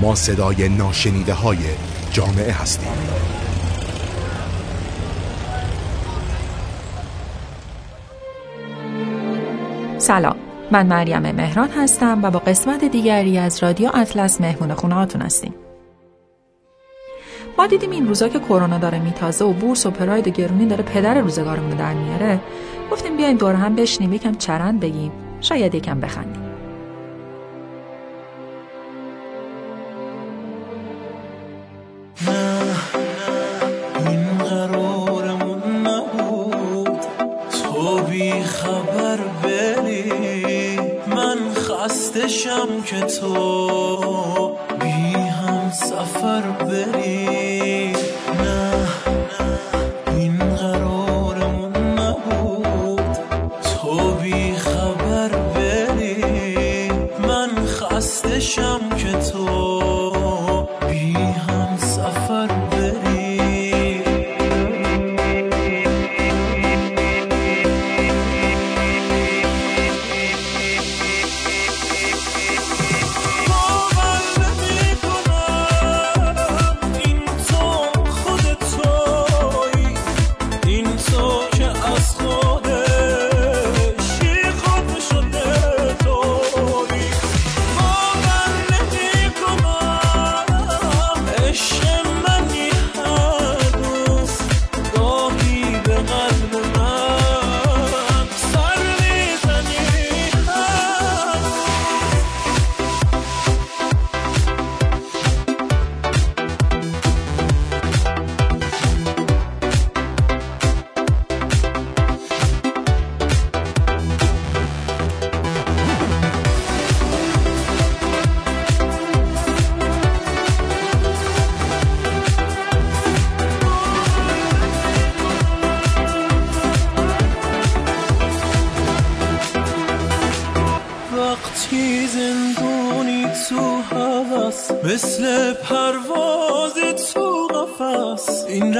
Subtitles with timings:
[0.00, 1.58] ما صدای ناشنیده های
[2.10, 2.88] جامعه هستیم.
[9.98, 10.36] سلام.
[10.70, 15.54] من مریم مهران هستم و با قسمت دیگری از رادیو اطلس مهمون خونه هاتون هستیم.
[17.58, 20.84] ما دیدیم این روزا که کرونا داره میتازه و بورس و پراید و گرونی داره
[20.84, 22.40] پدر روزگارمون در میاره.
[22.92, 25.12] گفتیم بیایم دور هم بشنیم یکم چرند بگیم.
[25.40, 26.47] شاید یکم بخندیم.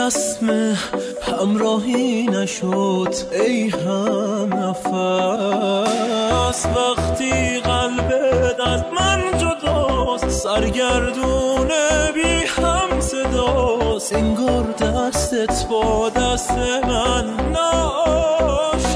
[0.09, 0.77] رسم
[1.23, 6.67] همراهی نشد ای هم نفس.
[6.67, 14.13] وقتی قلبت از من جداست سرگردونه بی هم صداست.
[14.13, 16.51] انگار دستت با دست
[16.89, 18.88] من ناشناست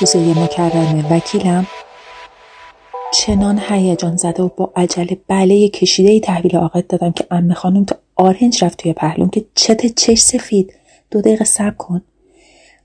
[0.00, 1.66] دوشیزه مکرم وکیلم
[3.12, 7.94] چنان هیجان زده و با عجله بله کشیده تحویل عاقد دادم که امه خانم تو
[8.16, 10.74] آرنج رفت توی پهلوم که چت چش سفید.
[11.10, 12.02] دو دقیقه صبر کن.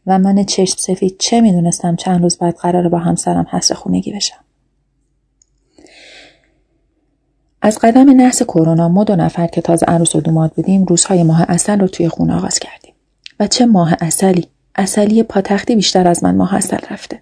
[0.07, 4.43] و من چشم سفید چه می‌دونستم چند روز بعد قراره با همسرم حسر خونگی بشم.
[7.61, 11.45] از قدم نحس کرونا ما دو نفر که تازه عروس و دوماد بودیم روزهای ماه
[11.47, 12.93] اصل رو توی خونه آغاز کردیم.
[13.39, 17.19] و چه ماه اصلی؟ اصلی پاتختی بیشتر از من ماه اصل رفته.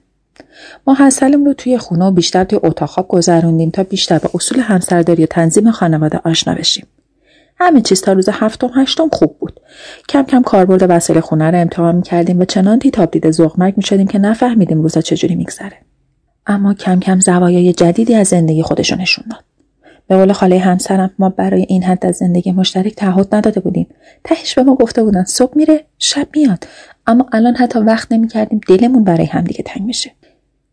[0.88, 4.60] ماه اصلم رو توی خونه و بیشتر توی اتاق خواب گذروندیم تا بیشتر با اصول
[4.60, 6.88] همسرداری و تنظیم خانواده آشنا بشیم.
[7.60, 9.60] همه چیز تا روز هفتم هشتم خوب بود.
[10.10, 14.20] کم کم کاربرد وسایل خونه رو امتحان می‌کردیم و چنان تیتاب دیده ذوقمک می‌شدیم که
[14.20, 15.78] نفهمیدیم روزا چجوری میگذره.
[16.48, 19.44] اما کم کم زوایای جدیدی از زندگی خودشو نشون داد.
[20.08, 23.88] به قول خاله همسرم ما برای این حد از زندگی مشترک تعهد نداده بودیم.
[24.24, 26.68] تهش به ما گفته بودن صبح میره شب میاد.
[27.08, 30.12] اما الان حتی وقت نمی‌کردیم دلمون برای همدیگه تنگ بشه.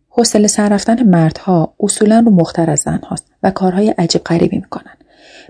[0.08, 4.92] حوصله سر رفتن مردها اصولا رو مختر از زنهاست و کارهای عجیب غریبی می‌کنن.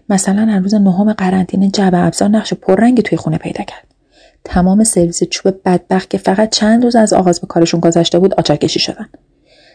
[0.09, 3.87] مثلا هر روز نهم قرنطینه جعبه ابزار نقش پررنگی توی خونه پیدا کرد.
[4.45, 8.81] تمام سرویس چوب بدبخت که فقط چند روز از آغاز به کارشون گذشته بود آچارکشی
[8.81, 9.09] شدن.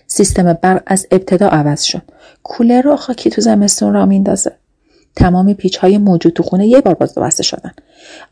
[0.08, 2.02] سیستم برق از ابتدا عوض شد.
[2.44, 4.52] کولر رو خاکی تو زمستون را میندازه
[5.16, 7.72] تمام پیچ های موجود تو خونه یه بار باز بسته شدن.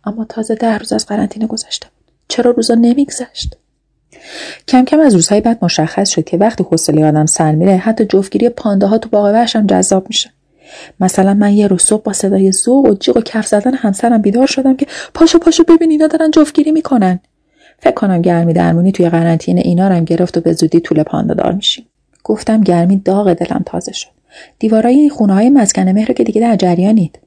[0.04, 1.88] اما تازه ده روز از قرنطینه گذشته.
[2.32, 3.58] چرا روزا نمیگذشت؟
[4.68, 8.50] کم کم از روزهای بعد مشخص شد که وقتی حوصله آدم سر میره حتی جفتگیری
[8.50, 10.30] پانده ها تو باغ وحش هم جذاب میشه.
[11.00, 14.48] مثلا من یه روز صبح با صدای ذوق و جیغ و کف زدن همسرم بیدار
[14.48, 17.20] شدم که پاشو پاشو ببین اینا دارن جفتگیری می‌کنن.
[17.80, 21.34] فکر کنم گرمی درمونی توی قرنطینه اینا رو هم گرفت و به زودی طول پاندا
[21.34, 21.86] دار میشیم.
[22.24, 24.10] گفتم گرمی داغ دلم تازه شد.
[24.60, 27.20] دیوارای این خونه های مسکن مهر که دیگه در جریانید.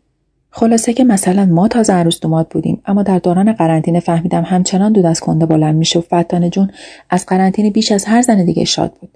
[0.57, 5.07] خلاصه که مثلا ما تازه عروس دوماد بودیم اما در دوران قرنطینه فهمیدم همچنان دود
[5.07, 6.71] از کنده بلند میشه و فتانه جون
[7.11, 9.11] از قرنطینه بیش از هر زن دیگه شاد بود.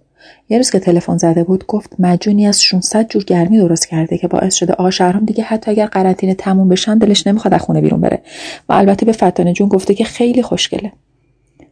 [0.48, 4.28] یه روز که تلفن زده بود گفت مجونی از 600 جور گرمی درست کرده که
[4.28, 8.22] باعث شده آشرام دیگه حتی اگر قرنطینه تموم بشن دلش نمی‌خواد از خونه بیرون بره.
[8.68, 10.92] و البته به فتانه جون گفته که خیلی خوشگله.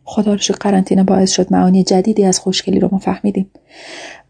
[0.08, 3.50] خدا رو قرنطینه باعث شد معانی جدیدی از خوشگلی رو ما فهمیدیم.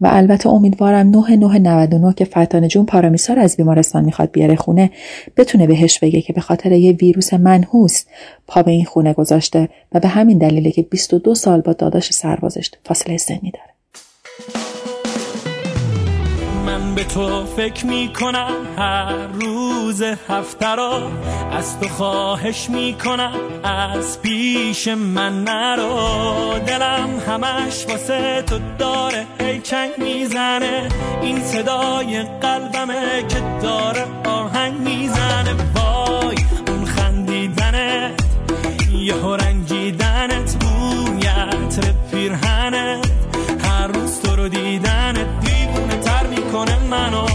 [0.00, 4.90] و البته امیدوارم 9999 که فتانه جون پارامیسار از بیمارستان می‌خواد بیاره خونه
[5.36, 8.04] بتونه بهش بگه که به خاطر یه ویروس منحوس
[8.46, 12.70] پا به این خونه گذاشته و به همین دلیله که 22 سال با داداش سربازش
[12.84, 13.65] فاصله سنی داره.
[16.78, 18.52] من به تو فکر می‌کنم.
[18.78, 21.10] هر روز هفته را
[21.52, 23.32] از تو خواهش می‌کنم.
[23.64, 26.58] از پیش من نرو.
[26.66, 29.26] دلم همش واسه تو داره.
[29.40, 30.88] هی چنگ می‌زنه.
[31.22, 35.54] این صدای قلبمه که داره آهنگ می‌زنه.
[35.74, 36.36] وای
[36.68, 38.22] اون خندیدنت
[38.92, 43.10] یه رنگیدنت بویت پیرهنت
[43.64, 45.35] هر روز تو رو دیدنت.
[46.56, 47.26] می‌کنه منو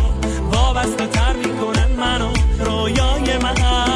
[0.52, 2.30] وابسته تر می‌کنه منو
[2.60, 3.91] رویای من.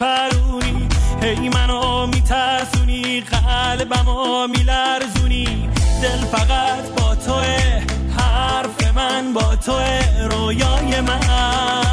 [0.00, 0.88] میپرونی
[1.22, 5.68] هی منو میترسونی قلبمو میلرزونی.
[6.02, 7.82] دل فقط با توه
[8.16, 10.00] حرف من با توه
[10.30, 11.85] رویای من.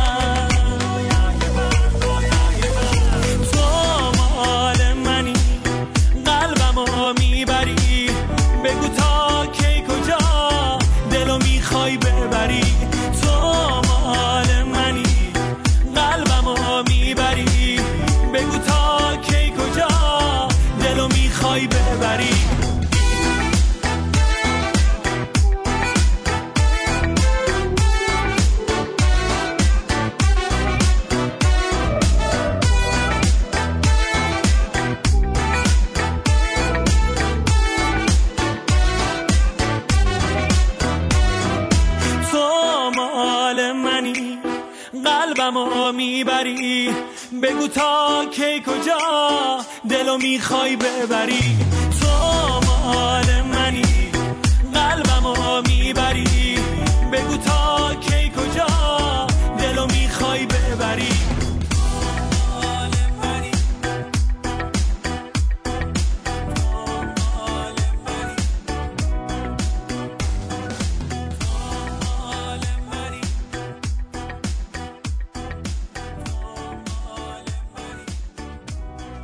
[50.13, 51.57] دلو می‌خوای ببری؟
[52.01, 52.07] تو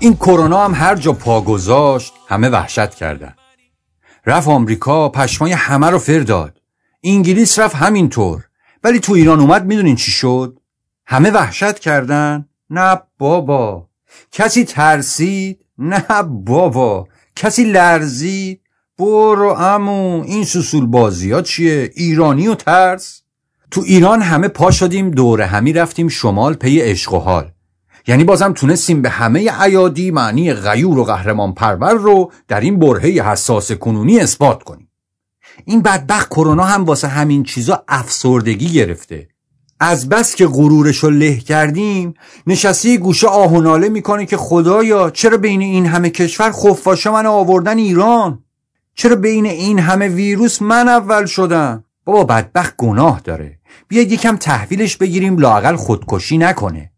[0.02, 3.34] این کرونا هم هر جا پا گذاشت همه وحشت کردن.
[4.26, 6.62] رفت آمریکا پشمای همه رو فر داد.
[7.04, 8.44] انگلیس رفت همینطور.
[8.84, 10.60] ولی تو ایران اومد می‌دونین چی شد؟
[11.06, 12.46] همه وحشت کردن.
[12.70, 13.88] نه بابا.
[14.32, 17.08] کسی ترسید؟ نه بابا.
[17.36, 18.62] کسی لرزید؟
[18.98, 23.22] برو امو این سوسول بازی ها چیه؟ ایرانی و ترس.
[23.72, 27.52] تو ایران همه پا شدیم دوره همی رفتیم شمال پی عشق و حال.
[28.10, 33.32] یعنی بازم تونستیم به همه عیادی معنی غیور و قهرمان پرور رو در این برهه
[33.32, 34.92] حساس کنونی اثبات کنیم.
[35.66, 39.28] این بدبخت کرونا هم واسه همین چیزا افسردگی گرفته.
[39.80, 42.14] از بس که غرورش رو له کردیم
[42.48, 47.26] نشستی گوشه آه و ناله می‌کنه که خدایا چرا بین این همه کشور خفاش من
[47.26, 48.44] آوردن ایران؟
[48.96, 53.60] چرا بین این همه ویروس من اول شدم؟ بابا بدبخت گناه داره.
[53.88, 56.92] بیاید یکم تحویلش بگیریم لاقل خودکشی نکنه.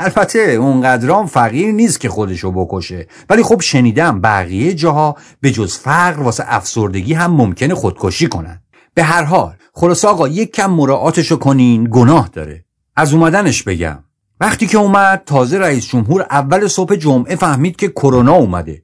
[0.00, 3.06] البته اونقدرام فقیر نیست که خودشو بکشه.
[3.30, 8.62] ولی خب شنیدم بقیه جاها به جز فقر واسه افسردگی هم ممکنه خودکشی کنن.
[8.94, 12.64] به هر حال خلاص آقا یک کم مراعاتشو کنین گناه داره.
[12.96, 14.04] از اومدنش بگم.
[14.40, 18.82] وقتی که اومد تازه رئیس جمهور اول صبح جمعه فهمید که کرونا اومده.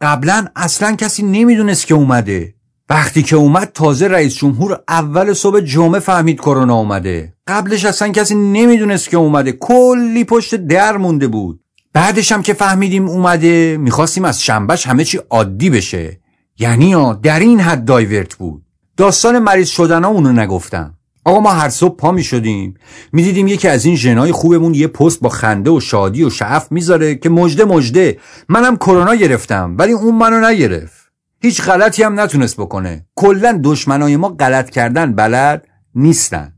[0.00, 2.54] قبلا اصلا کسی نمی‌دونست که اومده.
[2.90, 7.34] وقتی که اومد تازه رئیس جمهور اول صبح جمعه فهمید کرونا اومده.
[7.46, 9.52] قبلش اصلا کسی نمی‌دونست که اومده.
[9.52, 11.60] کلی پشت در مونده بود.
[11.92, 16.20] بعدش هم که فهمیدیم اومده می‌خواستیم از شنبهش همه چی عادی بشه.
[16.58, 18.62] یعنی ها در این حد دایورت بود.
[18.96, 20.94] داستان مریض شدن ها اونو نگفتم.
[21.24, 22.74] آقا ما هر صبح پا می شدیم
[23.12, 26.72] می دیدیم یکی از این ژنای خوبمون یه پست با خنده و شادی و شعف
[26.72, 28.18] می‌ذاره که مجده مجده
[28.48, 30.97] منم کرونا گرفتم ولی اون منو نگرفت.
[31.40, 33.06] هیچ غلطی هم نتونست بکنه.
[33.16, 36.52] کلا دشمنای ما غلط کردن بلد نیستن.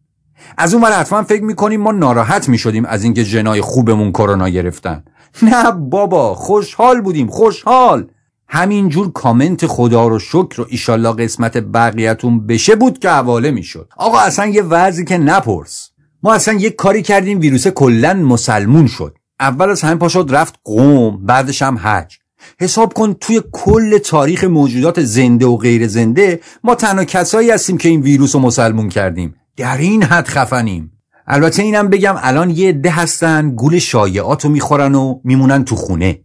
[0.59, 5.05] از اون حتما فکر می‌کنیم ما ناراحت می‌شدیم از اینکه جنای خوبمون کرونا گرفتن.
[5.43, 8.09] نه بابا خوشحال بودیم خوشحال.
[8.49, 13.89] همینجور کامنت خدا رو شکر و ایشالله قسمت بقیتون بشه بود که حواله می‌شد.
[13.97, 15.91] آقا اصلا یه وضعی که نپرس.
[16.23, 19.17] ما اصلا یه کاری کردیم ویروس کلا مسلمون شد.
[19.41, 22.19] اول از همه پاشد رفت قوم بعدش هم حج.
[22.61, 27.89] حساب کن توی کل تاریخ موجودات زنده و غیر زنده ما تنها کسایی هستیم که
[27.89, 29.35] این ویروس رو مسلمون کردیم.
[29.57, 30.93] در این حد خفنیم.
[31.27, 36.21] البته اینم بگم الان یه عده هستن گول شایعات رو می‌خورن و میمونن تو خونه.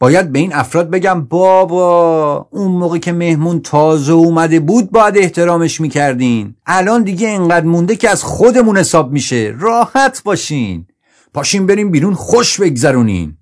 [0.00, 5.80] باید به این افراد بگم بابا اون موقع که مهمون تازه اومده بود باید احترامش
[5.80, 6.54] می‌کردین.
[6.66, 9.54] الان دیگه انقدر مونده که از خودمون حساب میشه.
[9.58, 10.86] راحت باشین.
[11.34, 13.36] پاشین بریم بیرون خوش بگذرونین.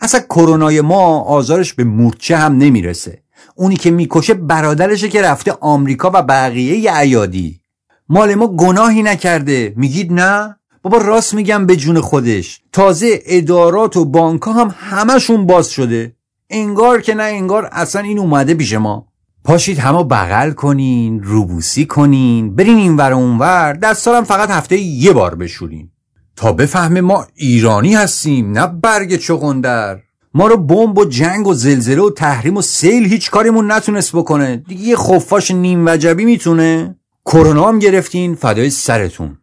[0.00, 3.22] اصلا کرونای ما آزارش به مورچه هم نمی‌رسه.
[3.54, 7.60] اونی که می‌کشه برادرشه که رفته آمریکا و بقیه ایادی
[8.08, 9.74] مال ما گناهی نکرده.
[9.76, 12.60] میگید نه؟ بابا راست میگم به جون خودش.
[12.72, 16.12] تازه ادارات و بانک هم همشون باز شده.
[16.50, 19.08] انگار که نه انگار اصلا این اومده پیش ما.
[19.44, 25.12] پاشید همه بغل کنین روبوسی کنین برین این ور اون ور دستارم فقط هفته یه
[25.12, 25.90] بار بشورین.
[26.38, 29.98] تا بفهمه ما ایرانی هستیم نه برگ چغندر.
[30.34, 34.56] ما رو بمب و جنگ و زلزله و تحریم و سیل هیچ کاریمون نتونست بکنه.
[34.56, 36.96] دیگه یه خفاش نیم وجبی می‌تونه.
[37.26, 39.38] کرونا هم گرفتین فدای سرتون.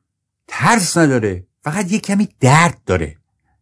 [0.47, 3.15] ترس نداره فقط یه کمی درد داره.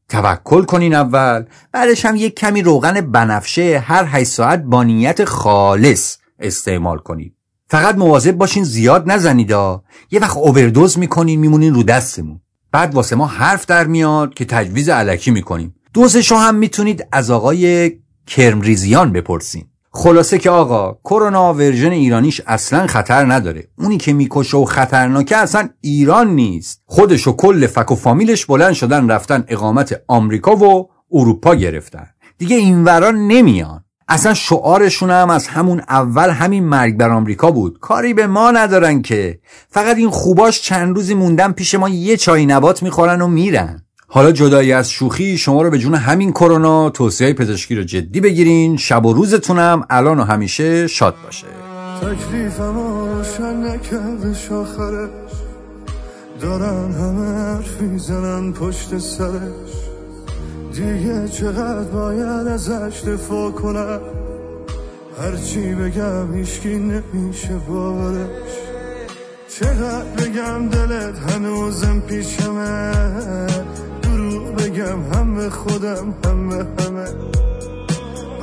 [0.09, 6.17] توکل کنین اول بعدش هم یک کمی روغن بنفشه هر 8 ساعت با نیت خالص
[6.39, 7.35] استعمال کنید
[7.67, 12.39] فقط مواظب باشین زیاد نزنیدا یه وقت اووردوز می‌کنین میمونین رو دستمون.
[12.73, 15.75] بعد واسه ما حرف در میاد که تجویز علکی می‌کنیم.
[15.93, 17.91] دوزشو هم می‌تونید از آقای
[18.27, 19.65] کرمریزیان بپرسین.
[19.91, 23.67] خلاصه که آقا کرونا ورژن ایرانیش اصلا خطر نداره.
[23.77, 26.81] اونی که می‌کشه و خطرناکه اصلا ایران نیست.
[26.85, 32.07] خودش و کل فک و فامیلش بلند شدن رفتن اقامت آمریکا و اروپا گرفتن.
[32.37, 33.83] دیگه اینوران نمیان.
[34.13, 37.79] اصلا شعارشون هم از همون اول همین مرگ بر آمریکا بود.
[37.79, 39.39] کاری به ما ندارن که.
[39.69, 43.83] فقط این خوباش چند روزی موندن پیش ما یه چای نبات می‌خورن و میرن.
[44.07, 48.77] حالا جدایی از شوخی شما رو به جون همین کرونا توصیه پزشکی رو جدی بگیرین.
[48.77, 51.47] شب و روزتونم الان و همیشه شاد باشه.
[52.01, 53.23] تکلیفم
[54.49, 55.09] شاخرش.
[56.41, 59.82] دارن همه زنن پشت سرش.
[60.73, 63.99] دیگه چقدر باید ازش دفاع کنم؟
[65.21, 68.53] هرچی بگم هیچکی نمیشه باورش.
[69.49, 72.91] چقدر بگم دلت هنوزم پیشمه
[74.57, 77.05] بگم هم به خودم هم به همه.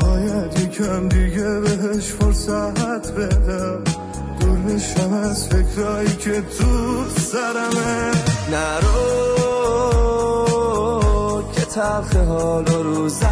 [0.00, 3.84] باید یکم دیگه بهش فرصت بدم.
[4.40, 8.29] دور بشم از فکرایی که تو سرمه.
[11.80, 13.26] تلخ حال و روزم.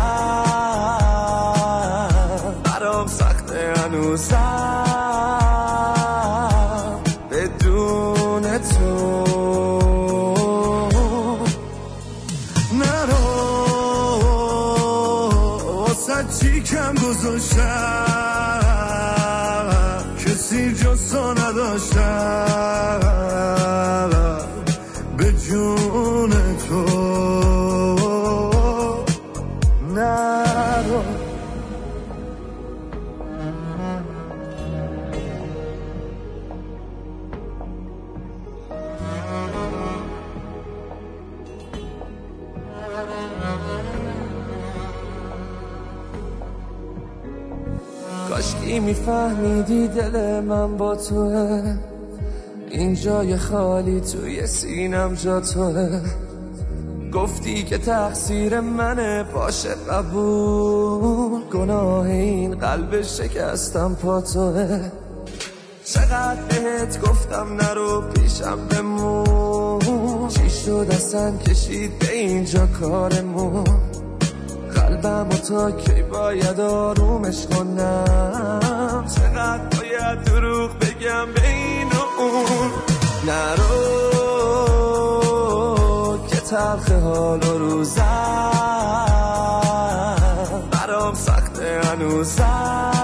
[2.65, 4.88] برام سخته هنوزم.
[49.99, 51.77] دل من با توه.
[52.71, 56.01] این جای خالی توی سینم جا توه.
[57.15, 61.43] گفتی که تقصیر منه باشه قبول.
[61.53, 64.81] گناه این قلب شکستم پا توه.
[65.85, 70.29] چقدر بهت گفتم نرو پیشم بمون.
[70.29, 73.65] چی شد اصلا کشید به اینجا کارمون؟
[74.75, 79.78] قلبم و تا کی باید آرومش کنم؟ چقدر
[80.09, 82.71] باید دروغ بگم به این و اون.
[83.27, 83.69] نرو
[86.31, 88.05] که تلخ حال و روزم.
[90.73, 92.98] برام سخته هنوزم.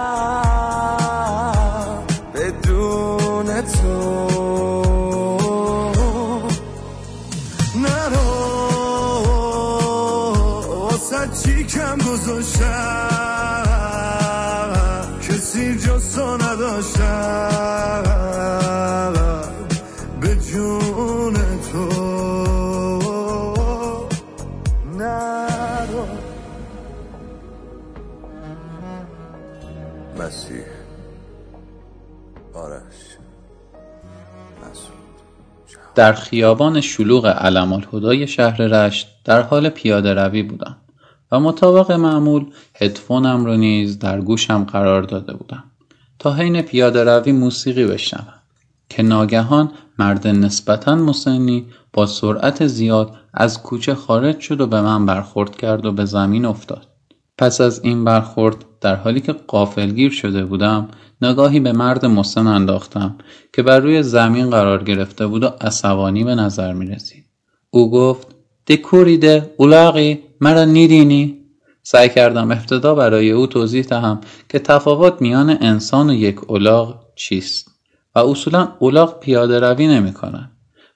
[20.35, 21.35] جون
[21.73, 21.89] تو.
[24.99, 26.07] نرو.
[30.19, 30.65] مسیح.
[32.55, 32.83] آرش.
[34.61, 34.95] مسعود.
[35.95, 40.77] در خیابان شلوغ علم الهدای شهر رشت در حال پیاده روی بودم
[41.33, 45.65] و مطابق معمول هدفونم رو نیز در گوشم قرار داده بودم
[46.19, 48.35] تا حین پیاده روی موسیقی بشنوم
[48.89, 55.07] که ناگهان مرد نسبتا مسنی با سرعت زیاد از کوچه خارج شد و به من
[55.07, 56.87] برخورد کرد و به زمین افتاد
[57.39, 60.89] پس از این برخورد در حالی که قافلگیر شده بودم
[61.23, 63.17] نگاهی به مرد مسن انداختم
[63.53, 67.25] که بر روی زمین قرار گرفته بود و عصبانی به نظر می رسید.
[67.71, 68.29] او گفت
[68.67, 71.41] دکوریده اولاغی مرا نیدینی؟
[71.83, 77.74] سعی کردم ابتدا برای او توضیح دهم که تفاوت میان انسان و یک اولاغ چیست
[78.15, 80.51] و اصولا اولاغ پیاده روی نمی کنن.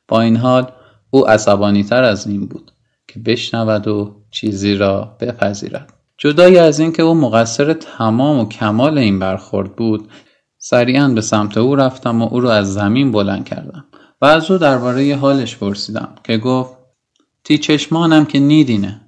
[0.09, 0.73] با این حال
[1.11, 2.73] او عصبانی تر از این بود
[3.09, 5.93] که بشنود و چیزی را بپذیرد.
[6.19, 10.09] جدای از اینکه او مقصر تمام و کمال این برخورد بود
[10.59, 13.85] سریعا به سمت او رفتم و او را از زمین بلند کردم
[14.21, 16.77] و از او درباره حالش پرسیدم که گفت
[17.45, 19.01] تی چشمانم که نیدینه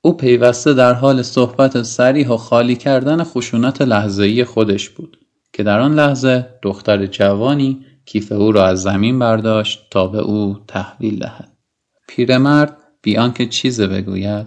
[0.00, 5.25] او پیوسته در حال صحبت سریح و خالی کردن خشونت لحظه‌ای خودش بود
[5.56, 10.56] که در آن لحظه دختر جوانی کیف او را از زمین برداشت تا به او
[10.68, 11.52] تحویل دهد.
[12.08, 14.46] پیرمرد بی آنکه چیزی بگوید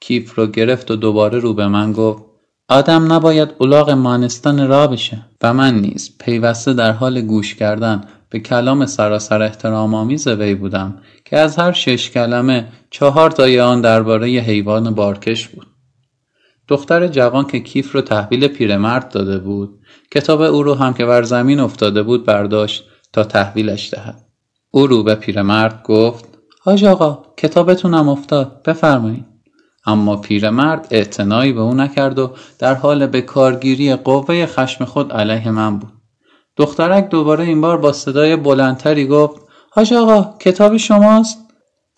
[0.00, 2.22] کیف رو گرفت و دوباره رو به من گفت
[2.68, 8.40] آدم نباید اولاغ مانستان را بشه و من نیز پیوسته در حال گوش کردن به
[8.40, 14.26] کلام سراسر احترام آمیز وی بودم که از هر شش کلمه چهار تای آن درباره
[14.28, 15.66] حیوان بارکش بود.
[16.68, 19.78] دختر جوان که کیف رو تحویل پیرمرد داده بود
[20.10, 24.24] کتاب او رو هم که بر زمین افتاده بود برداشت تا تحویلش دهد.
[24.70, 26.24] او رو به پیرمرد گفت
[26.62, 29.26] حاج آقا کتابتونم افتاد بفرمایید.
[29.86, 35.50] اما پیرمرد اعتنایی به او نکرد و در حال به کارگیری قوه خشم خود علیه
[35.50, 35.92] من بود.
[36.56, 41.38] دخترک دوباره این بار با صدای بلندتری گفت حاج آقا کتاب شماست؟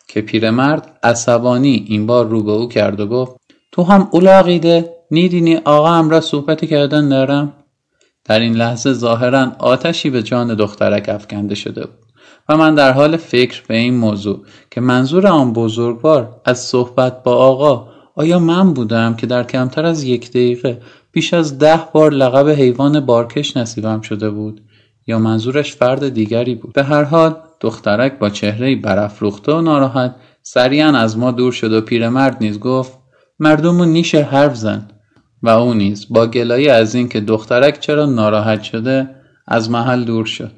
[0.08, 3.39] که پیرمرد عصبانی این بار رو به او کرد و گفت
[3.72, 7.52] تو هم اولاقیده نیدینی آقا هم را صحبتی کردن دارم؟
[8.24, 12.00] در این لحظه ظاهرا آتشی به جان دخترک افکنده شده بود.
[12.48, 17.34] و من در حال فکر به این موضوع که منظور آن بزرگوار از صحبت با
[17.34, 20.80] آقا آیا من بودم که در کمتر از یک دقیقه
[21.12, 24.60] بیش از ده بار لقب حیوان بارکش نصیبم شده بود؟
[25.06, 30.98] یا منظورش فرد دیگری بود؟ به هر حال دخترک با چهره برافروخته و ناراحت سریعا
[30.98, 32.99] از ما دور شد و پیرمرد نیز گفت
[33.42, 34.88] مردمو نیش حرف زن.
[35.42, 39.10] و او نیز با گلایه از اینکه دخترک چرا ناراحت شده
[39.46, 40.52] از محل دور شد.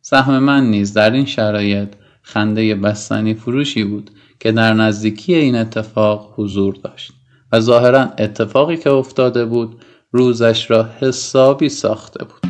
[0.00, 1.88] سهم من نیز در این شرایط
[2.22, 7.12] خنده بستنی فروشی بود که در نزدیکی این اتفاق حضور داشت.
[7.52, 9.82] و ظاهرا اتفاقی که افتاده بود
[10.12, 12.41] روزش را حسابی ساخته بود.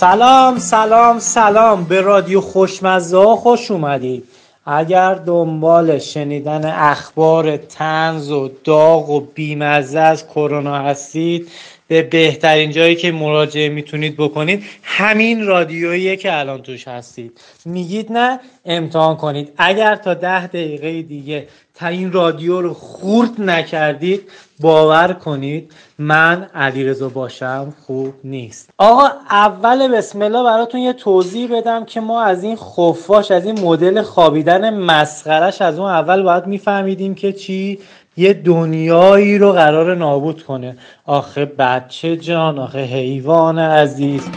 [0.00, 1.84] سلام سلام سلام.
[1.84, 4.24] به رادیو خوشمزه ها خوش اومدید
[4.66, 11.48] اگر دنبال شنیدن اخبار تنز و داغ و بیمزه از کرونا هستید
[11.88, 17.40] به بهترین جایی که مراجعه می‌تونید بکنید همین رادیوییه که الان توش هستید.
[17.64, 19.52] میگید نه امتحان کنید.
[19.56, 24.22] اگر تا ده دقیقه دیگه تا این رادیو رو خورد نکردید
[24.60, 28.70] باور کنید من علیرضا باشم خوب نیست.
[28.78, 33.60] آقا اول بسم الله براتون یه توضیح بدم که ما از این خفاش از این
[33.60, 37.78] مدل خوابیدن مسخرش از اون اول باید میفهمیدیم که چی؟
[38.16, 40.76] یه دنیایی رو قرار نابود کنه.
[41.06, 44.28] آخه بچه جان آخه حیوان عزیز.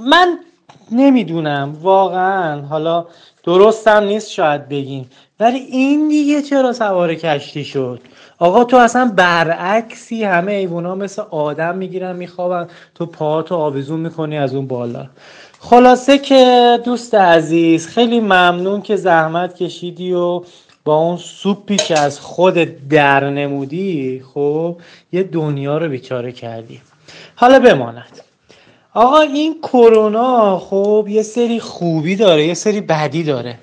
[0.00, 0.38] من
[0.92, 2.62] نمی‌دونم واقعا.
[2.62, 3.06] حالا
[3.44, 5.10] درستم نیست شاید بگیم
[5.44, 8.00] ولی این دیگه چرا سوار کشتی شد؟
[8.38, 14.54] آقا تو اصلا برعکسی همه ایوونا مثل آدم می‌گیرن میخوابن تو پاهاتو آویزون می‌کنی از
[14.54, 15.06] اون بالا.
[15.60, 20.42] خلاصه که دوست عزیز خیلی ممنون که زحمت کشیدی و
[20.84, 24.76] با اون سوپی که از خود در نمودی خب
[25.12, 26.80] یه دنیا رو بیچاره کردی.
[27.36, 28.20] حالا بماند.
[28.94, 33.58] آقا این کرونا خب یه سری خوبی داره یه سری بدی داره.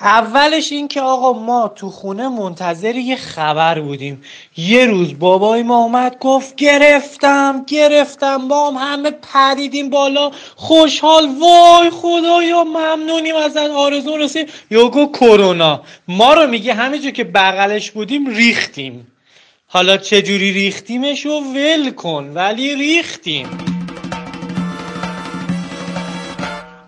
[0.00, 4.22] اولش این که آقا ما تو خونه منتظر یه خبر بودیم.
[4.56, 10.30] یه روز بابای ما اومد گفت گرفتم گرفتم با هم همه پریدیم بالا.
[10.56, 14.52] خوشحال وای خدایا ممنونیم ازن آرزو رسید.
[14.70, 15.82] یوگو کرونا.
[16.08, 19.06] ما رو میگه همینجور که بغلش بودیم ریختیم.
[19.66, 23.77] حالا چجوری ریختیمش رو ول کن ولی ریختیم.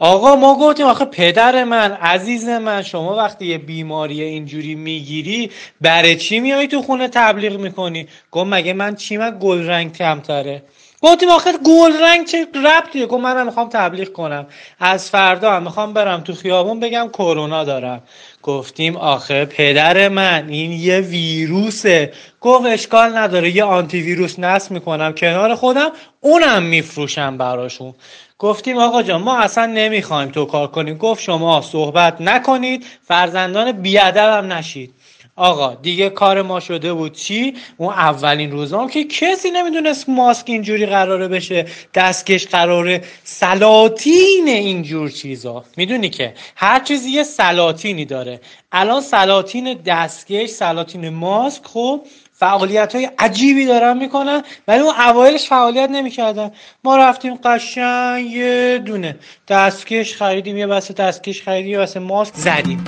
[0.02, 6.16] آقا ما گفتیم آخه پدر من عزیز من شما وقتی یه بیماری اینجوری می‌گیری برای
[6.16, 10.62] چی میای تو خونه تبلیغ می‌کنی؟ گفت مگه من چیم گل رنگ کمتره.
[11.02, 14.46] گفتیم آخه گل رنگ چه ربطیه؟ گفت منم می‌خوام تبلیغ کنم.
[14.80, 18.02] از فردا هم می‌خوام برم تو خیابون بگم کرونا دارم.
[18.42, 22.12] گفتیم آخه پدر من این یه ویروسه.
[22.40, 27.94] گفت اشکال نداره یه آنتی ویروس نصب می‌کنم کنار خودم اونم میفروشم براشون.
[28.40, 30.96] گفتیم آقا جان ما اصلا نمی‌خوایم تو کار کنیم.
[30.96, 34.94] گفت شما صحبت نکنید فرزندان بیادب هم نشید.
[35.36, 40.86] آقا دیگه کار ما شده بود چی؟ اون اولین روزام که کسی نمی‌دونست ماسک اینجوری
[40.86, 43.04] قراره بشه دستکش قراره.
[43.24, 45.64] سلاطین اینجور چیزا.
[45.76, 48.40] می‌دونی که هر چیزی یه سلاطینی داره.
[48.72, 52.00] الان سلاطین دستکش سلاطین ماسک خب
[52.40, 56.50] فعالیت های عجیبی دارن می‌کنن ولی اون اوایلش فعالیت نمی‌کردن.
[56.84, 59.16] ما رفتیم قشنگ یه دونه.
[59.48, 62.84] دستکش خریدیم یه بسته دستکش خریدیم یه بسته ماسک زدیم.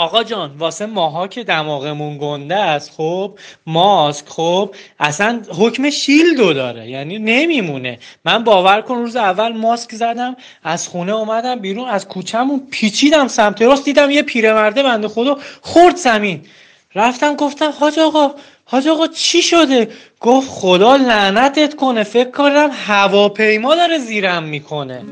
[0.00, 6.90] آقا جان واسه ماها که دماغمون گنده است خب ماسک خب اصلا حکم شیلدو داره
[6.90, 7.98] یعنی نمیمونه.
[8.24, 13.62] من باور کن روز اول ماسک زدم از خونه اومدم بیرون از کوچهمون پیچیدم سمت
[13.62, 16.40] راست دیدم یه پیرمرده بنده خدا خورد زمین.
[16.94, 18.30] رفتم گفتم حاج آقا
[18.64, 19.88] حاج آقا چی شده؟
[20.20, 25.02] گفت خدا لعنتت کنه فکر کنم هواپیما داره زیرم می‌کنه.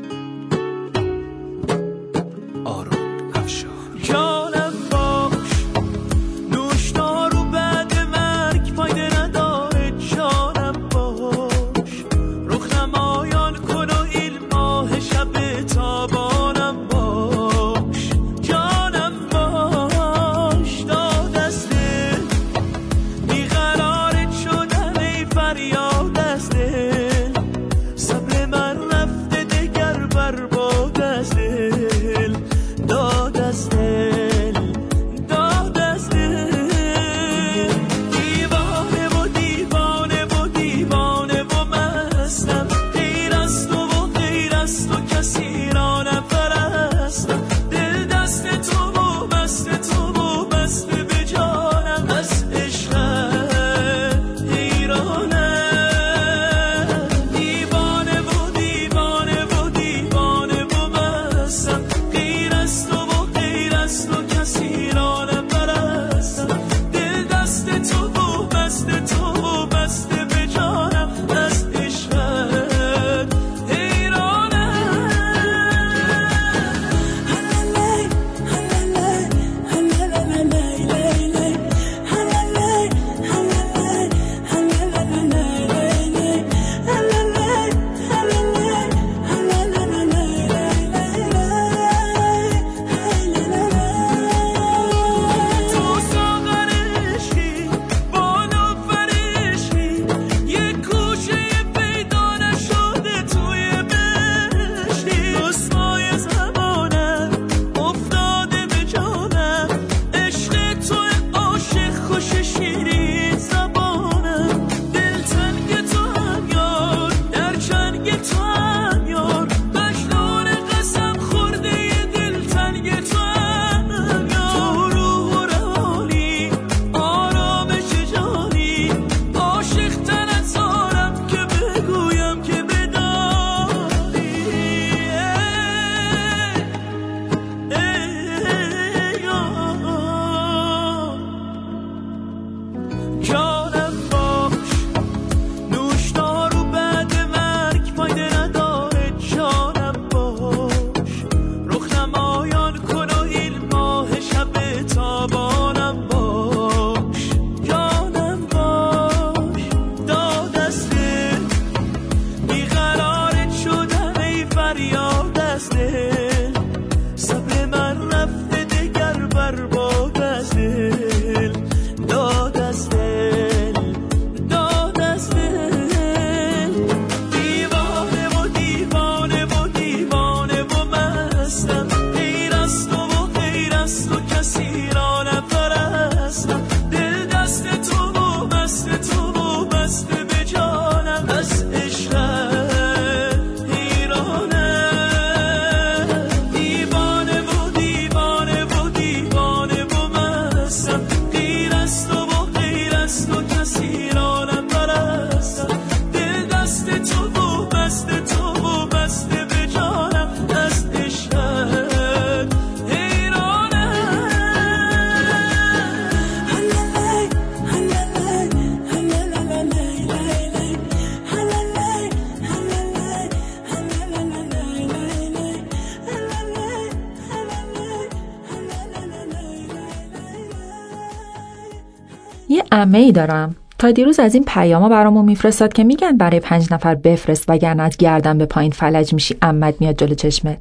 [232.79, 233.55] عمه ای دارم.
[233.79, 237.97] تا دیروز از این پیاما برامون میفرستاد که میگن برای پنج نفر بفرست وگرنه از
[237.97, 240.57] گردن به پایین فلج میشی امت میاد جلو چشمت.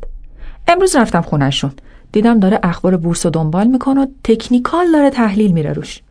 [0.69, 1.71] امروز رفتم خونشون
[2.13, 6.03] دیدم داره اخبار بورس رو دنبال می‌کنه و تکنیکال داره تحلیل میره روش.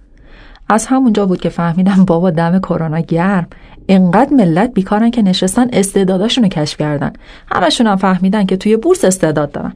[0.70, 3.48] از همونجا بود که فهمیدم بابا دم کرونا گرم.
[3.86, 7.14] اینقدر ملت بیکارن که نشستن استعداداشون رو کشف کردن.
[7.52, 9.74] همشون هم فهمیدن که توی بورس استعداد دارن.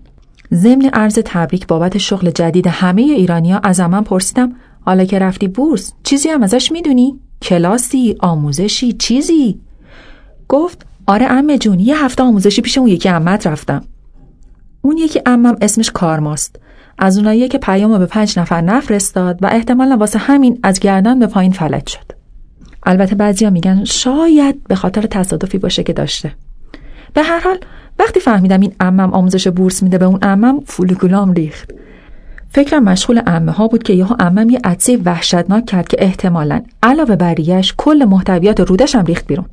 [0.54, 5.94] ضمن عرض تبریک بابت شغل جدید همه ایرانیا از من پرسیدم حالا که رفتی بورس
[6.04, 9.60] چیزی هم ازش می‌دونی؟ کلاسی آموزشی چیزی.
[10.50, 13.84] گفت آره امه جون یه هفته آموزشی پیش اون یکی امت رفتم.
[14.82, 16.56] اون یکی امم اسمش کارماست.
[16.98, 21.28] از اوناییه که پیامو به پنج نفر نفرستاد و احتمالا واسه همین از گردن به
[21.28, 22.12] پایین فلج شد.
[22.84, 26.34] البته بعضیا میگن شاید به خاطر تصادفی باشه که داشته.
[27.14, 27.58] به هر حال
[28.00, 31.72] وقتی فهمیدم این امم آموزش بورس میده به اون امم فولکولام ریخت.
[32.54, 37.16] فکرم مشغول امه ها بود که یهو امم یه عدسه وحشتناک کرد که احتمالا علاوه
[37.16, 39.46] بریش کل محتویات رودش هم ریخت بیرون.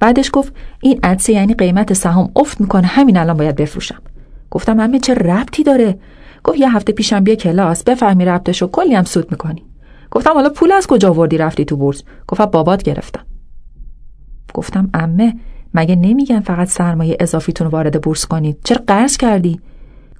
[0.00, 4.02] بعدش گفت این عدسه یعنی قیمت سهام افت می‌کنه همین الان باید بفروشم.
[4.50, 5.98] گفتم امه چه ربطی داره؟
[6.44, 9.64] گفت یه هفته پیشم بیا کلاس بفهمی ربطشو کلی هم سود می‌کنی.
[10.10, 13.24] گفتم حالا پول از کجا وردی رفتی تو بورس؟ گفت بابات گرفتم.
[14.54, 15.34] گفتم امه
[15.74, 19.60] مگه نمیگن فقط سرمایه اضافیتون وارد بورس کنید؟ چرا قرض کردی؟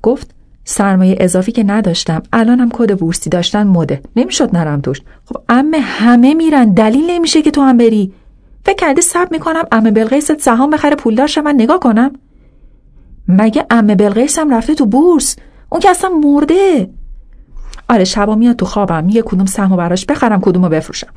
[0.02, 0.34] گفت
[0.64, 2.22] سرمایه اضافی که نداشتم.
[2.32, 4.02] الانم کد بورسی داشتن مده.
[4.16, 5.00] نمی‌شد نرم توش.
[5.24, 6.70] خب امه همه میرن.
[6.70, 8.12] دلیل نمیشه که تو هم بری.
[8.64, 12.12] فکر کردی سب می‌کنم امه بلقیست سهام بخره پولدار من نگاه کنم.
[13.28, 15.36] مگه امه بلقیس هم رفته تو بورس؟
[15.68, 16.90] اون که اصلا مرده.
[17.88, 19.08] آره شبا میاد تو خوابم.
[19.08, 21.08] یه کدوم سهمو براش بخرم کدومو بفروشم.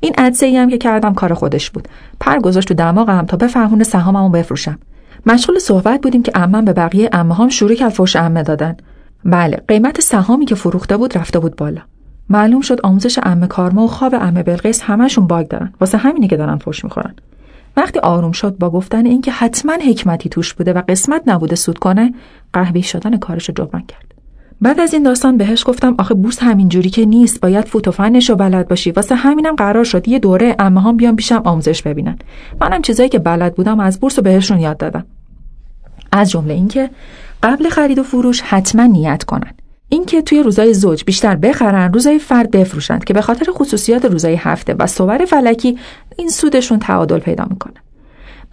[0.00, 1.88] این عدسه ای هم که کردم کار خودش بود.
[2.20, 4.78] پر گذاشت تو دماغم تا بفهمونه سهاممو بفروشم.
[5.26, 8.76] مشغول صحبت بودیم که عمم به بقیه عمه هم شروع کرد فوش عمه دادن.
[9.24, 11.80] بله قیمت سهامی که فروخته بود رفته بود بالا.
[12.28, 15.72] معلوم شد آموزش عمه کارما و خواب عمه بلقیس همشون باگ دارن.
[15.80, 17.14] واسه همینی که دارن فوش می‌خورن.
[17.76, 22.14] وقتی آروم شد با گفتن اینکه حتما حکمتی توش بوده و قسمت نبوده سود کنه
[22.52, 24.14] قهوی شدن کارش رو جبران کرد.
[24.60, 28.68] بعد از این داستان بهش گفتم آخه بورس همینجوری که نیست باید فوتوفنش رو بلد
[28.68, 28.90] باشی.
[28.90, 32.18] واسه همینم قرار شد یه دوره امه هم بیان پیشم آموزش ببینن.
[32.60, 35.06] منم چیزایی که بلد بودم از بورس رو بهشون یاد دادم.
[36.12, 36.90] از جمله اینکه
[37.42, 39.54] قبل خرید و فروش حتما نیت کنن.
[39.88, 44.74] اینکه توی روزای زوج بیشتر بخرن روزای فرد بفروشند که به خاطر خصوصیات روزای هفته
[44.78, 45.78] و صور فلکی
[46.16, 47.74] این سودشون تعادل پیدا می‌کنه.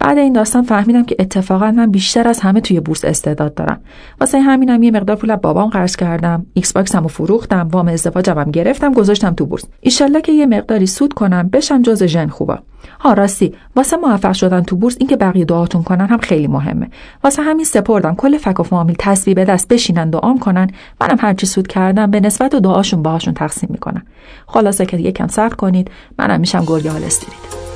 [0.00, 3.80] بعد این داستان فهمیدم که اتفاقا من بیشتر از همه توی بورس استعداد دارم.
[4.20, 6.46] واسه همینم یه مقدار پول بابام قرض کردم.
[6.54, 9.64] Xbox مو فروختم وام ازدواجم گرفتم گذاشتم تو بورس.
[9.80, 12.58] ایشالله که یه مقداری سود کنم بشم جز ژن خوبا.
[13.00, 16.90] ها راستی واسه موفق شدن تو بورس اینکه بقیه دعاتون کنن هم خیلی مهمه.
[17.24, 18.14] واسه همین سپردم.
[18.14, 20.70] کل فک و فامیل تصویب به دست بشینن دعام کنن.
[21.00, 24.02] منم هرچی سود کردم به نسبت و دعاشون باهاشون تقسیم می‌کنم.
[24.46, 25.90] خلاصه که یکم صبر کنید.
[26.18, 27.69] منم میشم گرگ استریت وقتی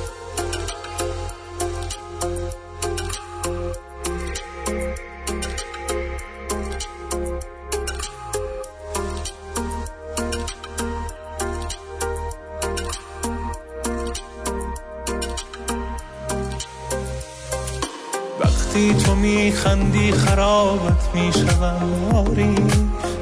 [19.45, 22.55] میخندی خرابت می‌شوم آری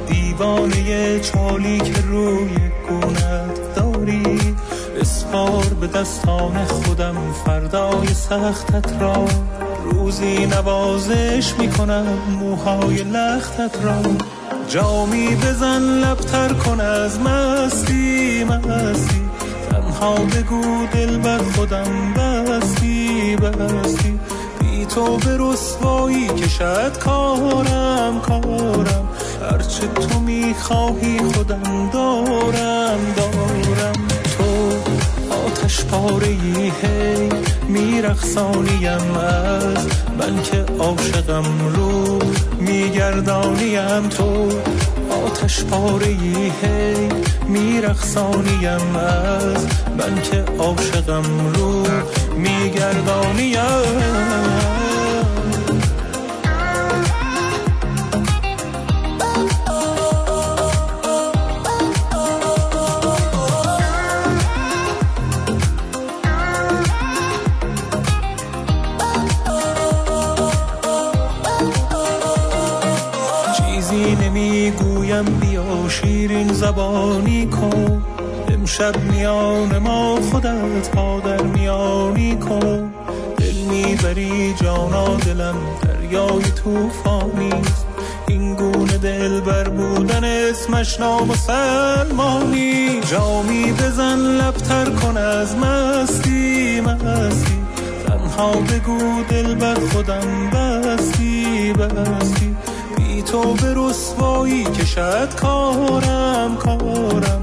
[0.07, 2.55] دیوانه چالی که روی
[2.89, 4.55] گونت داری.
[5.01, 9.25] اسپار به دستان خودم فردای سختت را.
[9.83, 12.05] روزی نوازش می‌کنم
[12.39, 14.01] موهای لختت را.
[14.69, 19.21] جامی بزن لبتر کن از مستی مستی.
[19.69, 24.19] تنها بگو دل بر خودم بستی بستی.
[24.95, 29.09] تو به رسوایی کشد کارم کارم.
[29.51, 34.07] هرچه تو می‌خواهی خودم دارم دارم.
[34.37, 34.71] تو
[35.45, 37.29] آتش پاره ای هی
[37.67, 39.87] میرخصانیم از
[40.19, 42.19] من که عاشقم رو
[42.59, 44.09] میگردانیم.
[44.09, 44.49] تو
[45.25, 47.09] آتش پاره ای هی
[47.47, 49.65] میرخصانیم از
[49.97, 51.83] من که عاشقم رو
[52.37, 53.72] میگردانیم.
[78.83, 82.93] امشب میان ما خودت پا در میانی کن.
[83.37, 87.53] دل می‌بری جانا دلم دریای توفانی
[88.27, 97.57] این گونه دل بر بودن اسمش نامسلمانی جامی بزن لبتر کن از مستی مستی.
[98.07, 102.55] تنها بگو دل بر خودم بستی بستی.
[102.97, 107.42] بی تو به رسوایی کشد کارم کارم.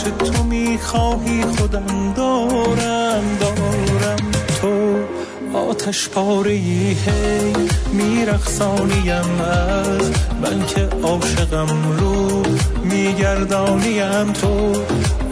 [0.00, 4.98] هرچه تو می‌خواهی خودم دارم دارم تو.
[5.58, 7.52] آتش پاره ای هی
[7.92, 10.10] میرخصانیم از.
[10.42, 12.42] من که عاشقم رو
[12.84, 14.72] میگردانیم تو.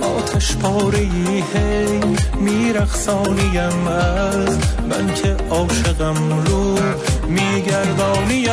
[0.02, 2.00] آتش پاره ای هی
[2.40, 4.58] میرخصانیم از.
[4.90, 6.78] من که عاشقم رو
[7.28, 8.48] میگردانیم.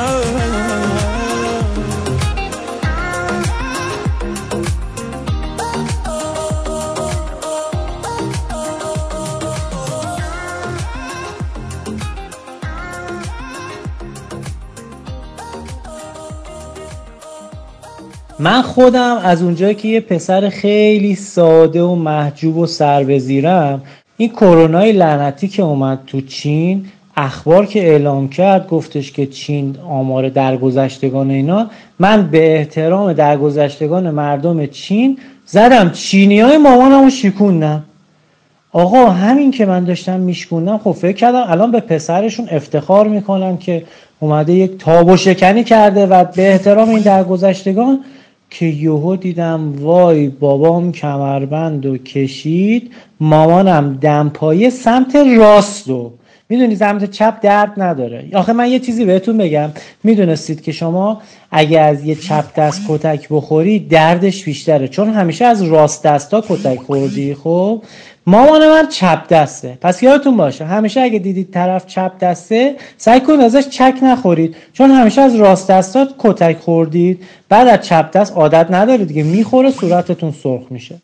[18.45, 23.81] من خودم از اونجایی که یه پسر خیلی ساده و محجوب و سربزیرم
[24.17, 26.85] این کرونای لعنتی که اومد تو چین
[27.17, 34.65] اخبار که اعلام کرد گفتش که چین آمار درگذشتگان اینا من به احترام درگذشتگان مردم
[34.65, 35.89] چین زدم.
[35.89, 37.83] چینی های مامانمو شکوندم.
[38.71, 43.83] آقا همین که من داشتم میشکوندم خب فکر کردم الان به پسرشون افتخار می‌کنم که
[44.19, 47.99] اومده یک تاب و شکنی کرده و به احترام این درگذشتگان
[48.49, 56.11] که یهو دیدم وای بابام کمربند و کشید مامانم دمپایی سمت راست و
[56.49, 58.29] می‌دونی سمت چپ درد نداره.
[58.33, 59.69] آخه من یه چیزی بهتون بگم.
[60.03, 64.87] می‌دونستید که شما اگه از یه چپ دست کتک بخوری دردش بیشتره.
[64.87, 67.81] چون همیشه از راست دستا کتک خوردی خب؟
[68.27, 69.77] مامان من چپ دسته.
[69.81, 74.55] پس یادتون باشه همیشه اگه دیدید طرف چپ دسته سعی کنید ازش چک نخورید.
[74.73, 77.23] چون همیشه از راست دستات کتک خوردید.
[77.49, 80.95] بعد از چپ دست عادت ندارید دیگه می‌خوره صورتتون سرخ میشه.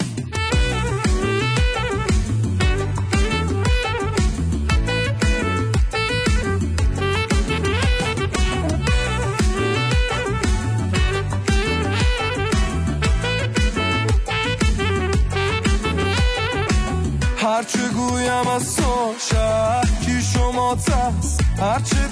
[20.75, 22.10] کی شما تست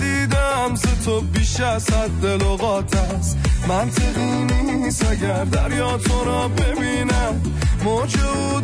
[1.60, 3.38] بیش از حد لغات است.
[3.68, 7.42] منطقی نیست اگر دریا تو را ببینم.
[7.84, 8.16] موج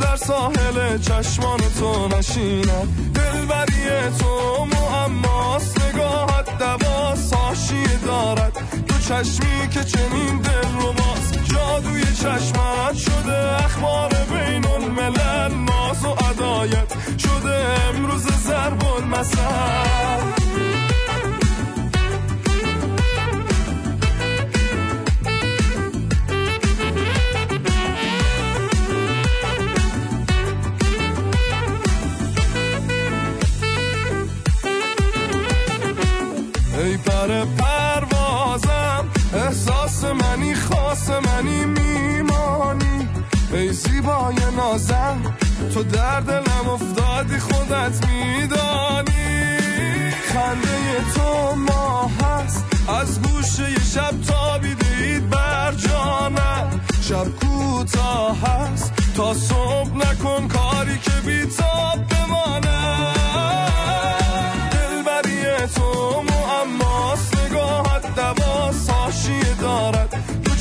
[0.02, 8.54] در ساحل چشمان تو نشینم دلبری تو معماست نگاهت دواس هاشی دارد.
[8.88, 11.48] تو چشمی که چنین دل رو باز.
[11.54, 15.54] جادوی چشمت شده اخبار بین الملل.
[15.54, 20.75] ناز و عدایت شده امروز ضرب المثل.
[41.06, 43.08] خاص منی میمانی.
[43.54, 45.36] ای زیبای نازم
[45.74, 49.60] تو در دلم افتادی خودت میدانی.
[50.34, 56.82] خنده تو ما هست از گوشه شب تابیدید بر جانم.
[57.02, 63.14] شب کوتاه هست تا صبح نکن کاری که بیتاب بمانم.
[64.72, 66.35] دلبری تو معماست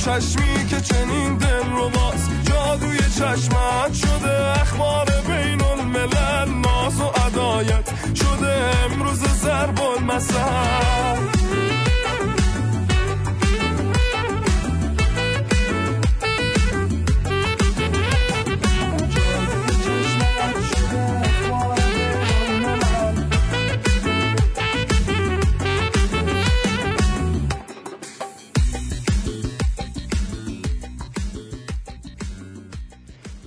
[0.05, 7.89] چشمی که چنین دل رو باز جادوی چشمت شده اخبار بین الملل ناز و عدایت
[8.15, 11.34] شده امروز ضرب المثل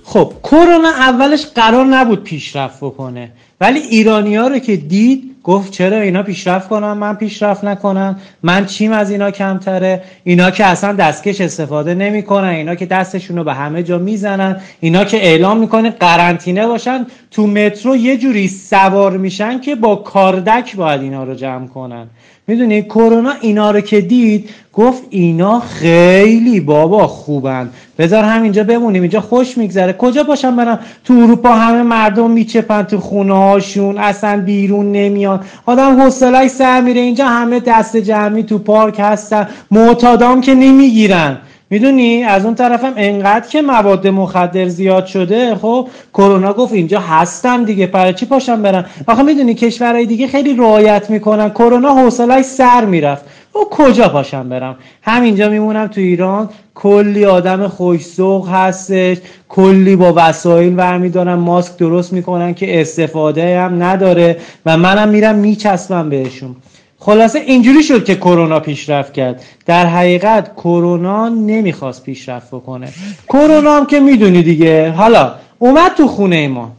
[0.09, 3.31] خب کرونا اولش قرار نبود پیشرفت بکنه.
[3.61, 8.19] ولی ایرانی ها رو که دید گفت چرا اینا پیشرفت کنن؟ من پیشرفت نکنم.
[8.43, 12.47] من چیم از اینا کمتره؟ اینا که اصلا دستکش استفاده نمی‌کنن.
[12.47, 14.61] اینا که دستشون رو به همه جا می‌زنن.
[14.79, 17.05] اینا که اعلام می‌کنه قرنطینه باشن.
[17.31, 22.07] تو مترو یه جوری سوار میشن که با کاردک باید اینا رو جمع کنن.
[22.49, 27.69] می‌دونی کرونا اینا رو که دید گفت اینا خیلی بابا خوبن.
[27.97, 29.93] بذار همینجا بمونیم اینجا خوش میگذره.
[29.93, 35.39] کجا باشم برم؟ تو اروپا همه مردم میچپن تو خونه هاشون اصلا بیرون نمیان.
[35.65, 37.01] آدم حوصله سر میره.
[37.01, 39.47] اینجا همه دست جمعی تو پارک هستن.
[39.71, 41.37] معتادام که نمی‌گیرن.
[41.71, 47.65] می‌دونی؟ از اون طرفم انقدر که مواد مخدر زیاد شده خب کرونا گفت اینجا هستم
[47.65, 51.49] دیگه برای چی پاشم برم آخه می‌دونی کشورهای دیگه خیلی رعایت می‌کنن.
[51.49, 53.25] کرونا حوصله سر می‌رفت.
[53.55, 56.49] و کجا پاشم برم همینجا میمونم تو ایران.
[56.75, 59.17] کلی آدم خوشسوق هستش.
[59.49, 61.33] کلی با وسایل برمیدارن.
[61.33, 64.37] ماسک درست می‌کنن که استفاده هم نداره.
[64.65, 66.55] و منم میرم میچسبم بهشون.
[66.99, 69.43] خلاصه اینجوری شد که کرونا پیشرفت کرد.
[69.65, 72.87] در حقیقت کرونا نمی‌خواست پیشرفت بکنه.
[73.29, 74.91] کرونا هم که می‌دونی دیگه.
[74.91, 76.71] حالا اومد تو خونه ما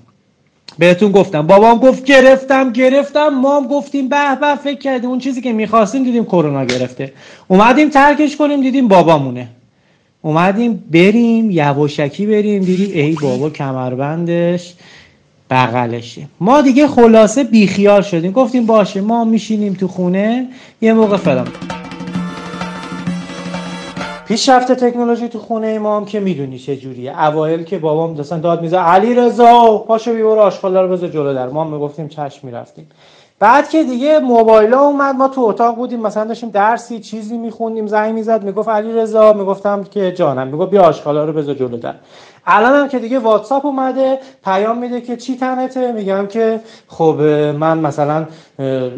[0.79, 1.47] بهتون گفتم.
[1.47, 3.29] بابام گفت گرفتم گرفتم.
[3.29, 5.11] ما هم گفتیم به به فکر کردیم.
[5.11, 7.13] اون چیزی که می‌خواستیم دیدیم کرونا گرفته.
[7.49, 9.49] اومدیم ترکش کنیم دیدیم بابامونه.
[10.23, 12.63] اومدیم بریم یواشکی بریم.
[12.63, 14.75] دیدیم ای بابا کمربندش.
[15.51, 16.23] بغلشه.
[16.41, 18.33] ما دیگه خلاصه بیخیال شدیم.
[18.33, 20.49] گفتیم باشه ما میشینیم تو خونه.
[20.81, 21.49] یه موقع فلان
[24.29, 27.25] پیشرفت تکنولوژی تو خونه ما هم که می‌دونی چه جوریه.
[27.27, 31.49] اوایل که بابام مثلا داد میزه علی رضا پاشو بیور آشغالا رو بذار جلو در.
[31.49, 32.89] ما می‌گفتیم چشم می‌رفتیم.
[33.39, 38.15] بعد که دیگه موبایل اومد ما تو اتاق بودیم مثلا داشتیم درسی چیزی میخوندیم زنگ
[38.15, 40.47] می‌زد می‌گفت علی رضا می‌گفتم که جانم.
[40.47, 41.95] می‌گفت بیا آشغالا رو بذار جلو در.
[42.47, 47.21] الان هم که دیگه واتساپ اومده پیام میده که چی تنته؟ میگم که خب
[47.59, 48.27] من مثلا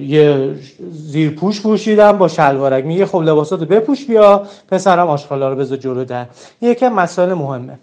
[0.00, 0.54] یه
[0.92, 2.84] زیرپوش پوشیدم با شلوارک.
[2.84, 6.26] میگه خب لباساتو بپوش بیا پسرم آشغالا رو بذار جلو در.
[6.60, 7.78] یکی مسائل مهمه.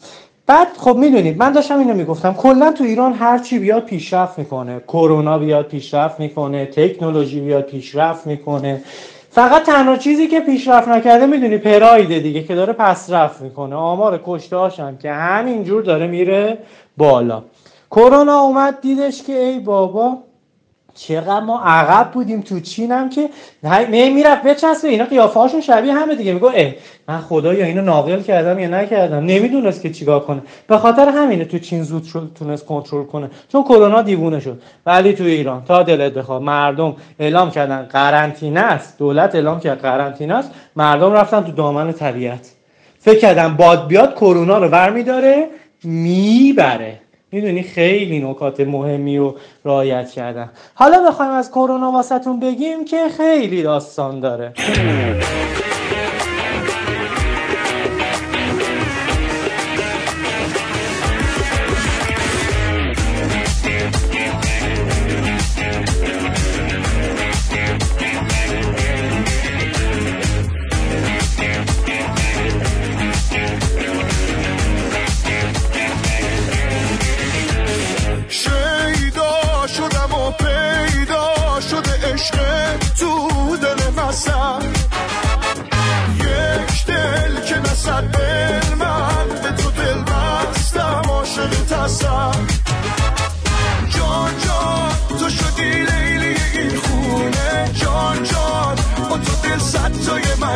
[0.47, 4.79] بعد خب می‌دونید من داشتم اینو می‌گفتم کلا تو ایران هر چی بیاد پیشرفت می‌کنه.
[4.87, 8.81] کرونا بیاد پیشرفت می‌کنه تکنولوژی بیاد پیشرفت می‌کنه.
[9.39, 13.75] فقط تنها چیزی که پیشرفت نکرده می‌دونی پرایده دیگه که داره پسرفت می‌کنه.
[13.75, 16.57] آمار کشته هاشم که همینجور داره میره
[16.97, 17.43] بالا.
[17.91, 20.17] کرونا اومد دیدش که ای بابا
[21.07, 23.29] چقدر ما عقب بودیم تو چینم که
[23.63, 24.89] نه می‌رفت بچسبه.
[24.89, 26.33] اینا قیافه هاشون شبیه همه دیگه.
[26.33, 26.71] میگو اه
[27.07, 30.41] من خدا یا اینو ناقل کردم یا نکردم؟ نمی‌دونست که چیکار کنه.
[30.67, 33.29] به خاطر همینه تو چین زود شد تونست کنترل کنه.
[33.51, 34.61] چون کرونا دیوونه شد.
[34.85, 38.97] ولی تو ایران تا دلت بخواد مردم اعلام کردن قرنطینه است.
[38.97, 40.51] دولت اعلام کرد قرنطینه است.
[40.75, 42.51] مردم رفتن تو دامن طبیعت.
[42.99, 45.47] فکر کردن باد بیاد کرونا رو برمیداره
[45.83, 46.99] می‌بره.
[47.31, 50.49] می‌دونی خیلی نکات مهمی رو رعایت کردن.
[50.73, 54.53] حالا بخوایم از کرونا واسهتون بگیم که خیلی داستان داره.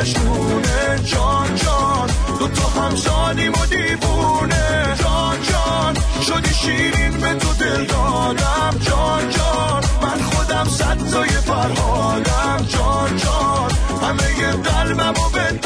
[0.04, 2.10] مجنونه جان جان.
[2.40, 4.96] دو تا همزادیم و دیوونه.
[5.02, 8.74] جان جان شدی شیرین به تو دل دادم.
[8.82, 12.66] جان جان من خودم صد تای فرهادم.
[12.70, 15.60] جان جان همه قلبم و به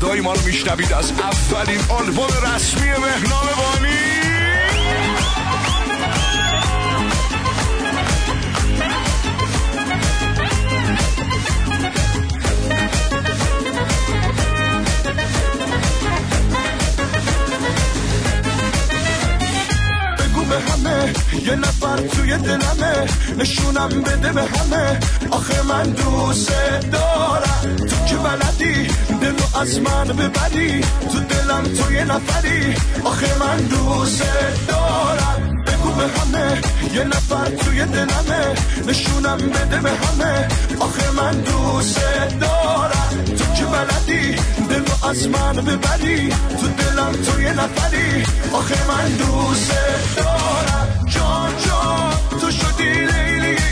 [0.00, 4.10] صدای ما رو میشنوید از اولین آلبوم رسمی مهنام بانی
[20.50, 21.12] به همه
[21.46, 23.06] یه نفر توی دلمه
[23.38, 25.00] نشونم بده به همه.
[25.30, 26.52] آخه من دوست
[26.92, 27.76] دارم.
[27.76, 28.16] تو که
[29.60, 32.74] از من ببری تو دلم تو یه نفری.
[33.04, 34.22] آخه من دوست
[34.68, 35.64] دارم.
[35.66, 36.60] بگو به همه
[36.94, 38.54] یه نفر توی دلمه.
[38.86, 40.48] نشونم بده به همه.
[40.80, 42.00] آخه من دوست
[42.40, 43.24] دارم.
[43.24, 44.36] تو که بلدی
[44.68, 46.28] دلو از من ببری.
[46.60, 48.24] تو دلم تو یه نفری.
[48.52, 49.72] آخه من دوست
[50.16, 51.06] دارم.
[51.06, 53.06] جان جان تو شدی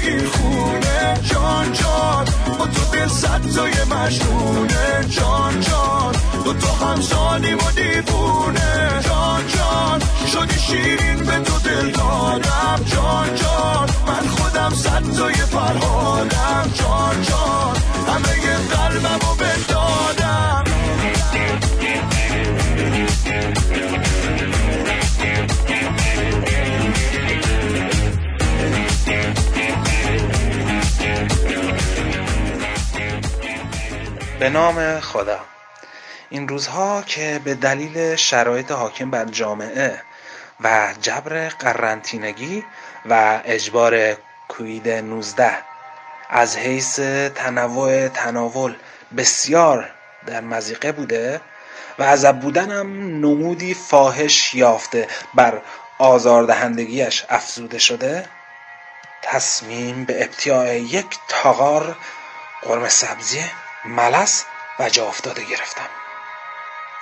[0.08, 2.24] این خونه جان جان
[2.58, 9.00] با تو دل سبزای مشنونه جان جان دو هم همسانی و دیوونه.
[9.04, 17.22] جان جان شدی شیرین به تو دل دارم جان جان من خودم سبزای فرهادم جان
[17.22, 17.76] جان
[18.08, 20.67] همه قلبم و بدادم
[34.38, 35.40] به نام خدا.
[36.30, 40.02] این روزها که به دلیل شرایط حاکم بر جامعه
[40.60, 42.64] و جبر قرنطینگی
[43.10, 44.16] و اجبار
[44.48, 45.50] کوید 19
[46.30, 47.00] از حیث
[47.34, 48.74] تنوع تناول
[49.16, 49.90] بسیار
[50.26, 51.40] در مزیقه بوده
[51.98, 55.62] و عذب بودنم نمودی فاحش یافته بر
[55.98, 58.26] آزاردهندگیش افزوده شده
[59.22, 61.96] تصمیم به ابتیاع یک تاغار
[62.62, 63.44] قرمه سبزی
[63.88, 64.44] ملس
[64.78, 65.88] و جا افتاده گرفتم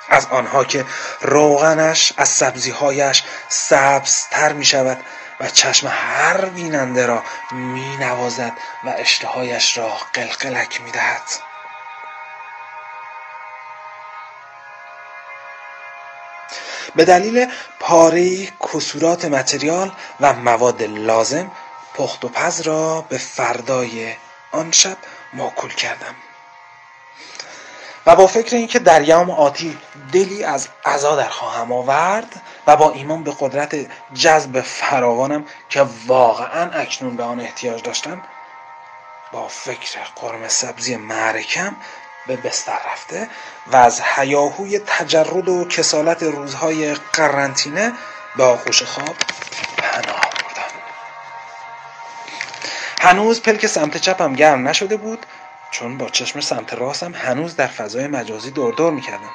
[0.08, 0.84] از آنها که
[1.20, 5.04] روغنش از سبزیهایش سبزتر می شود
[5.40, 7.22] و چشم هر بیننده را
[7.52, 8.52] می نوازد
[8.84, 11.22] و اشتهایش را قلقلک می دهد.
[16.96, 17.46] به دلیل
[17.80, 21.50] پاره کسورات متریال و مواد لازم
[21.94, 24.14] پخت و پز را به فردای
[24.52, 24.96] آن شب
[25.32, 26.14] موکول کردم
[28.06, 29.78] و با فکر اینکه در یوم آتی
[30.12, 33.76] دلی از عزا در خواهم آورد و با ایمان به قدرت
[34.14, 38.22] جذب فراوانم که واقعا اکنون به آن احتیاج داشتم
[39.32, 41.76] با فکر قرم سبزی معرکم
[42.26, 43.28] به بستر رفته
[43.66, 47.92] و از حیاهوی تجرد و کسالت روزهای قرنطینه
[48.36, 49.16] به آغوش خواب
[49.78, 50.72] پناه بردم.
[53.00, 55.26] هنوز پلک سمت چپم گرم نشده بود
[55.78, 59.30] چون با چشم سمت راستم هنوز در فضای مجازی دور دور می‌کردم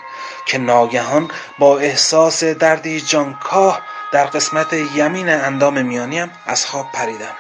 [0.46, 3.82] که ناگهان با احساس دردی جانکاه
[4.12, 7.36] در قسمت یمین اندام میانیم از خواب پریدم.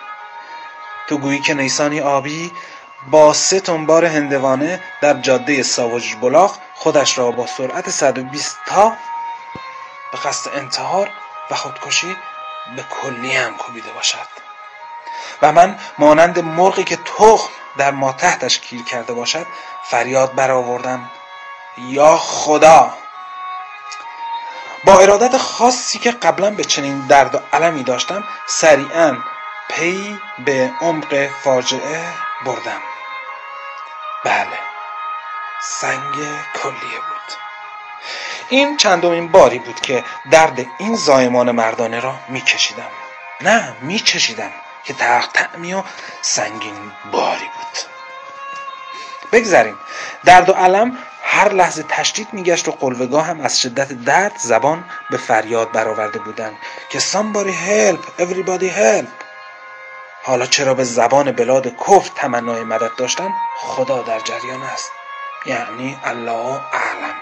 [1.09, 2.51] تو گویی که نیسانی آبی
[3.11, 8.89] با سه تنبار هندوانه در جاده ساوج بلاغ خودش را با سرعت 120 تا
[10.11, 11.09] به قصد انتحار
[11.51, 12.15] و خودکشی
[12.75, 14.27] به کلی هم کوبیده باشد.
[15.41, 19.47] و من مانند مرغی که تخم در ما تحتش کیر کرده باشد
[19.83, 21.11] فریاد برآوردم
[21.77, 22.93] یا خدا!
[24.83, 29.17] با ارادت خاصی که قبلا به چنین درد و علمی داشتم سریعا
[29.69, 32.03] پی به عمق فاجعه
[32.45, 32.81] بردم.
[34.25, 34.59] بله
[35.63, 36.13] سنگ
[36.63, 37.37] کلیه بود.
[38.49, 42.91] این چندمین باری بود که درد این زایمان مردانه را میکشیدم.
[43.41, 44.51] نه میچشیدم.
[44.83, 44.93] که
[45.33, 45.83] تعمی و
[46.21, 47.91] سنگین باری بود.
[49.31, 49.77] بگذریم.
[50.25, 55.17] درد و علم هر لحظه تشدید میگشت و قلوگاه هم از شدت درد زبان به
[55.17, 56.57] فریاد برآورده بودند
[56.89, 59.07] که somebody help everybody help.
[60.23, 64.91] حالا چرا به زبان بلاد کفر تمنای مدد داشتن؟ خدا در جریان است.
[65.45, 67.15] یعنی الله اعلم.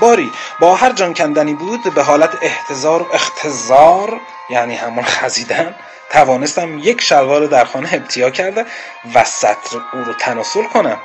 [0.00, 4.20] باری با هر جان کندنی بود به حالت احتضار و اختزار
[4.50, 5.74] یعنی همون خزیدن
[6.10, 8.66] توانستم یک شلوار در خانه ابتیا کرده
[9.14, 11.00] و سطر او رو تناسل کنم.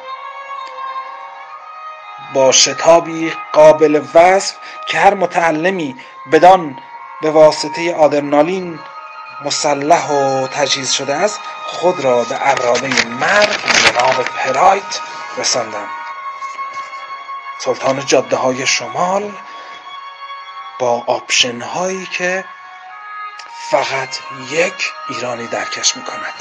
[2.33, 4.55] با شتابی قابل وصف
[4.87, 5.95] که هر متعلمی
[6.31, 6.77] بدان
[7.21, 8.79] به واسطه آدرنالین
[9.45, 14.99] مسلح و تجهیز شده است خود را به عرابه مرگ جناب پرایت
[15.37, 15.87] رساندم.
[17.59, 19.31] سلطان جاده های شمال
[20.79, 22.45] با آپشن هایی که
[23.71, 26.33] فقط یک ایرانی درکش می کند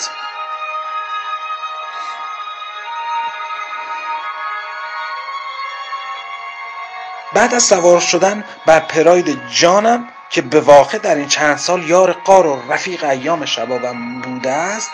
[7.35, 12.13] بعد از سوار شدن بر پراید جانم که به واقع در این چند سال یار
[12.13, 14.91] قار و رفیق ایام شبابم بوده است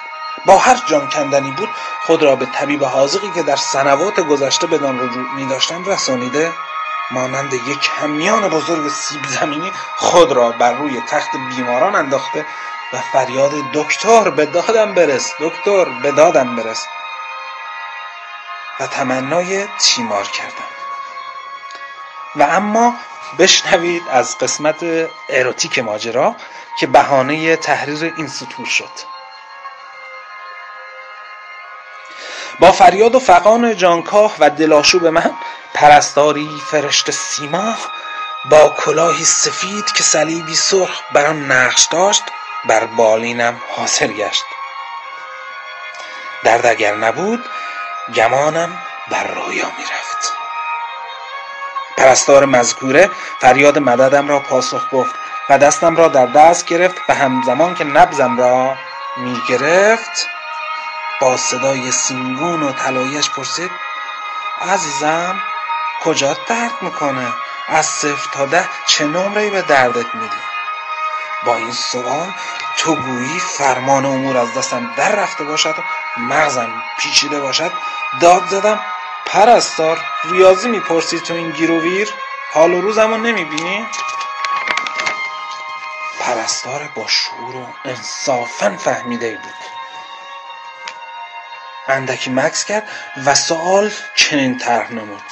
[0.46, 1.68] با هر جان کندنی بود
[2.06, 6.52] خود را به طبیب حاضقی که در سنوات گذشته بدان رجوع می داشتم رسانیده
[7.10, 12.46] مانند یک همیان بزرگ سیب زمینی خود را بر روی تخت بیماران انداخته
[12.92, 16.86] و فریاد دکتر به دادم برس دکتر به دادم برس.
[18.80, 20.68] و تمنای تیمار کردم
[22.36, 22.94] و اما
[23.38, 24.84] بشنوید از قسمت
[25.28, 26.36] اروتیک ماجرا
[26.80, 29.17] که بهانه تحریر این سطور شد.
[32.60, 35.30] با فریاد و فقان جانکاه و دلاشوب من
[35.74, 37.78] پرستاری فرشت سیماه
[38.50, 42.22] با کلاهی سفید که صلیبی سرخ بر آن نقش داشت
[42.68, 44.44] بر بالینم حاضر گشت.
[46.44, 47.44] درد اگر نبود
[48.14, 50.32] گمانم بر رویا می‌رفت.
[51.96, 55.14] پرستار مذکوره فریاد مددم را پاسخ گفت
[55.50, 58.76] و دستم را در دست گرفت و همزمان که نبزم را
[59.16, 60.26] می‌گرفت
[61.20, 63.70] با صدای سینگون و طلایش پرسید
[64.60, 65.40] عزیزم
[66.02, 67.26] کجا درد می‌کنه؟
[67.68, 70.36] از صفر تا ده چه نمره به دردت میدی؟
[71.46, 72.32] با این سوال
[72.76, 75.82] تو گویی فرمان امور از دستم در رفته باشد و
[76.20, 77.72] مغزم پیچیده باشد.
[78.20, 78.80] داد زدم
[79.26, 82.14] پرستار ریاضی می‌پرسی تو این گیروویر
[82.52, 83.86] حال و روزمو نمی‌بینی؟
[86.20, 89.77] پرستار با شعور و انصافا فهمیده بود.
[91.88, 92.88] اندکی مکس کرد
[93.24, 95.22] و سوال چنین طرح نمود.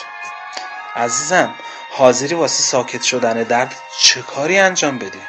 [0.97, 1.55] عزیزم
[1.91, 5.21] حاضری واسه ساکت شدن درد چه کاری انجام بدی؟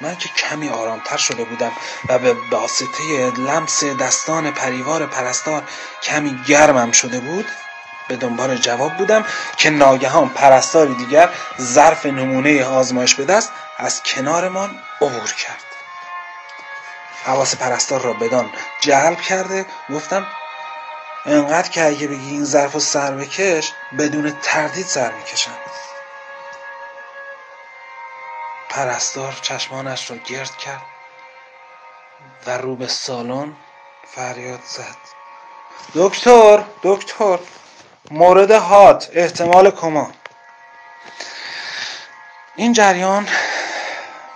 [0.00, 1.72] من که کمی آرامتر شده بودم
[2.08, 5.62] و به واسطه لمس دستان پریوار پرستار
[6.02, 7.46] کمی گرمم شده بود
[8.08, 9.24] به دنبال جواب بودم
[9.56, 11.30] که ناگهان پرستاری دیگر
[11.60, 14.70] ظرف نمونه آزمایش به دست از کنارمان
[15.00, 15.67] عبور کرد.
[17.24, 18.50] حواس پرستار را بدان
[18.80, 19.66] جلب کرده.
[19.90, 20.26] گفتم
[21.26, 25.56] انقدر که اگه بگی این ظرف و سر بکش بدون تردید سر می‌کشم.
[28.68, 30.82] پرستار چشمانش را گرد کرد
[32.46, 33.56] و رو به سالن
[34.14, 34.96] فریاد زد.
[35.94, 37.38] دکتر دکتر
[38.10, 40.10] مورد هات احتمال کما.
[42.56, 43.28] این جریان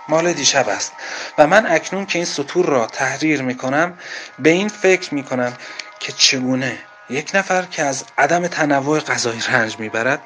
[0.07, 0.93] مال دیشب است.
[1.37, 3.97] و من اکنون که این سطور را تحریر می کنم
[4.39, 5.53] به این فکر می کنم
[5.99, 6.79] که چگونه
[7.09, 10.21] یک نفر که از عدم تنوع غذایی رنج می‌برد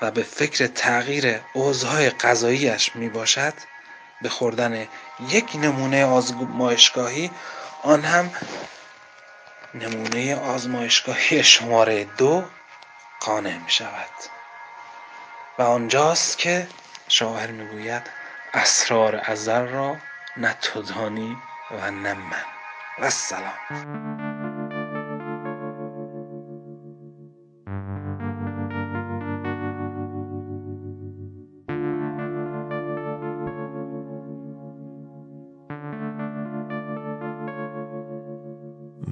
[0.00, 3.54] و به فکر تغییر اوضاع غذاییش می باشد
[4.22, 4.86] به خوردن
[5.28, 7.30] یک نمونه آزمایشگاهی
[7.82, 8.30] آن هم
[9.74, 12.44] نمونه آزمایشگاهی شماره دو
[13.20, 14.10] قانع می شود
[15.58, 16.66] و آنجاست که
[17.08, 18.02] شاعر می‌گوید
[18.54, 19.96] اسرار ازل را
[20.36, 21.36] نه تو دانی
[21.70, 22.44] و نه من.
[22.98, 23.10] و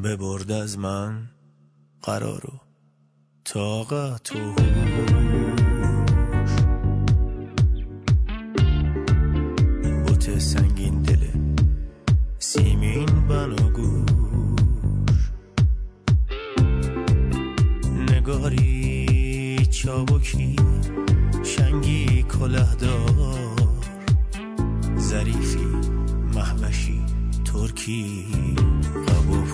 [0.03, 1.28] ببرد از من
[2.03, 2.61] قرار و
[3.45, 4.55] طاقت و
[10.29, 11.27] سنگین دل
[12.39, 15.31] سیمین بنا گوش.
[18.11, 20.57] نگاری چابکی
[21.45, 23.47] شنگی کلهدار
[24.99, 25.66] ظریفی
[26.35, 27.03] محوشی
[27.45, 28.27] ترکی
[28.95, 29.46] نگردد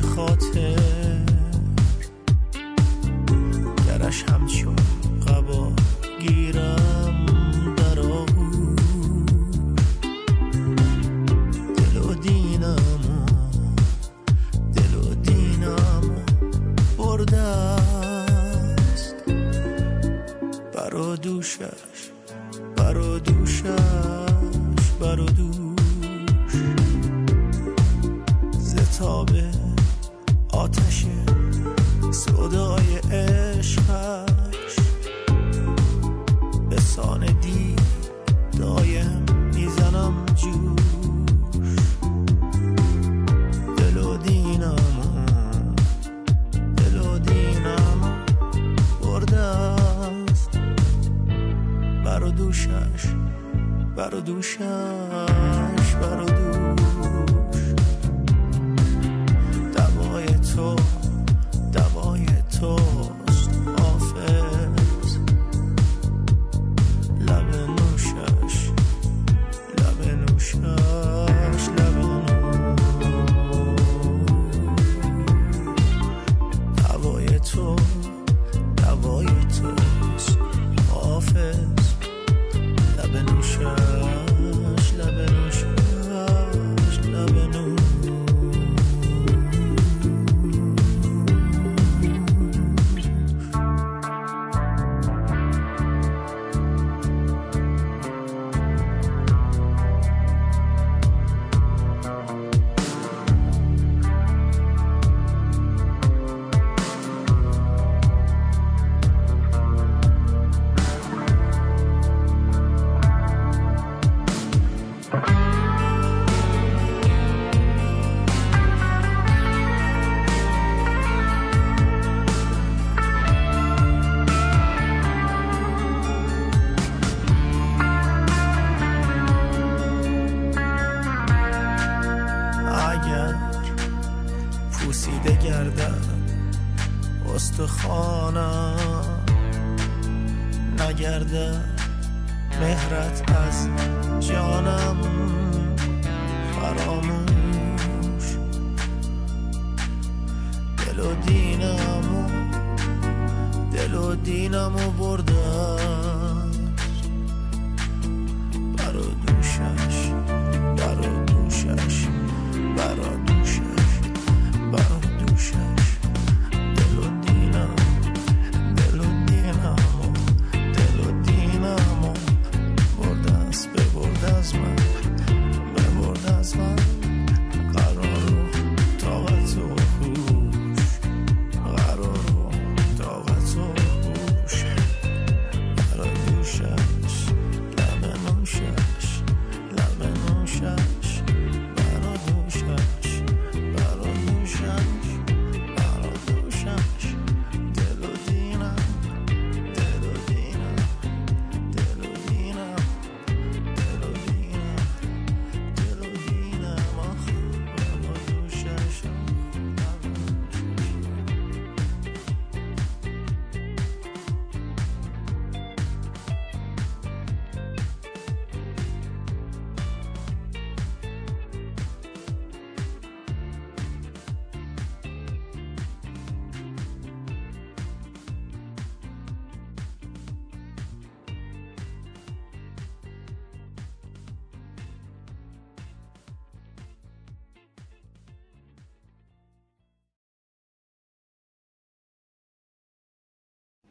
[0.00, 0.85] خاطر.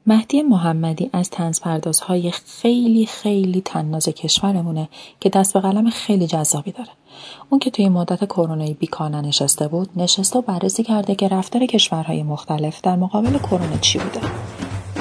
[0.08, 4.89] مهدی محمدی از طنزپردازهای خیلی خیلی تناز کشورمونه
[5.20, 6.89] که دست به قلم خیلی جذابی داره.
[7.49, 12.24] اون که توی مدت کرونایی بیکار نشسته بود، نشسته و بررسی کرده که رفتار کشورهای
[12.24, 14.22] مختلف در مقابل کرونا چی بوده.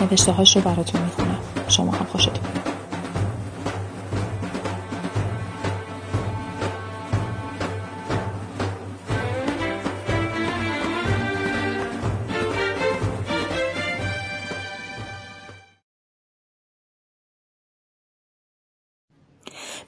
[0.00, 1.38] نوشته هاش رو براتون می‌خونم.
[1.68, 2.73] شما هم خوشتون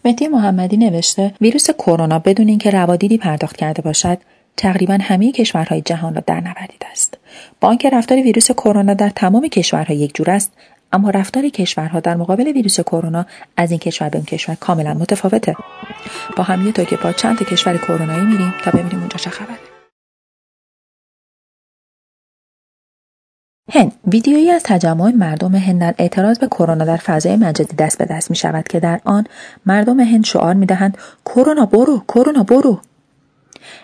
[0.06, 4.18] مهدی محمدی نوشته ویروس کرونا بدون اینکه روادیدی پرداخت کرده باشد
[4.56, 7.18] تقریبا همه کشورهای جهان را در نوردیده است.
[7.60, 10.52] با آنکه رفتار ویروس کرونا در تمام کشورها یک جور است
[10.92, 13.26] اما رفتار کشورها در مقابل ویروس کرونا
[13.56, 15.56] از این کشور به اون کشور کاملا متفاوته.
[16.36, 19.75] با هم یه تا که با چند کشور کرونایی میریم تا ببینیم اونجا چه خبره.
[23.72, 28.04] هند ویدیویی از تجمع مردم هند در اعتراض به کرونا در فضای مجازی دست به
[28.04, 29.24] دست می شود که در آن
[29.66, 32.80] مردم هند شعار می دهند کرونا برو کرونا برو.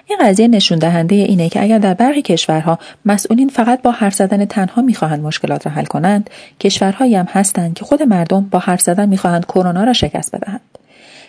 [0.06, 4.44] این قضیه نشون دهنده اینه که اگر در برخی کشورها مسئولین فقط با حرف زدن
[4.44, 6.30] تنها می‌خواهند مشکلات را حل کنند
[6.60, 10.60] کشورهایی هم هستند که خود مردم با حرف زدن می‌خواهند کرونا را شکست بدهند.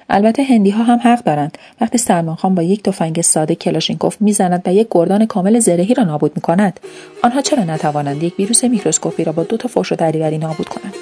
[0.10, 1.58] البته هندی ها هم حق دارند.
[1.82, 6.04] وقتی سلمان خان با یک تفنگ ساده کلاشینکوف می‌زند و یک گردان کامل زرهی را
[6.04, 6.80] نابود می‌کند
[7.24, 10.94] آنها چرا نتوانند یک ویروس میکروسکوپی را با دو تا فحش و دریوری نابود کنند؟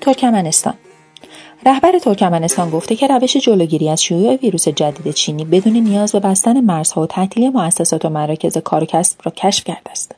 [0.00, 0.74] ترکمنستان
[1.66, 6.60] رهبر ترکمنستان گفته که روش جلوگیری از شیوع ویروس جدید چینی بدون نیاز به بستن
[6.60, 10.14] مرزها و تعطیلی مؤسسات و مراکز کار و کسب را کشف کرده است.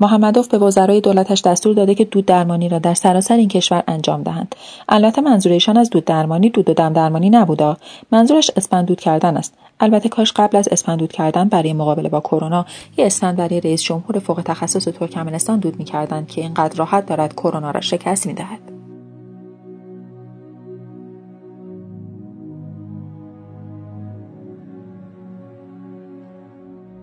[0.00, 4.22] محمدوف به وزرای دولتش دستور داده که دود درمانی را در سراسر این کشور انجام
[4.22, 4.54] دهند.
[4.88, 7.76] البته منظور ایشان از دود درمانی دود و دم درمانی نبوده.
[8.12, 9.54] منظورش اسپندود کردن است.
[9.80, 12.66] البته کاش قبل از اسپندود کردن برای مقابله با کرونا
[12.96, 17.70] یه اسپند برای رئیس جمهور فوق تخصص ترکمنستان دود می‌کردند که اینقدر راحت دارد کرونا
[17.70, 18.77] را شکست می‌دهد.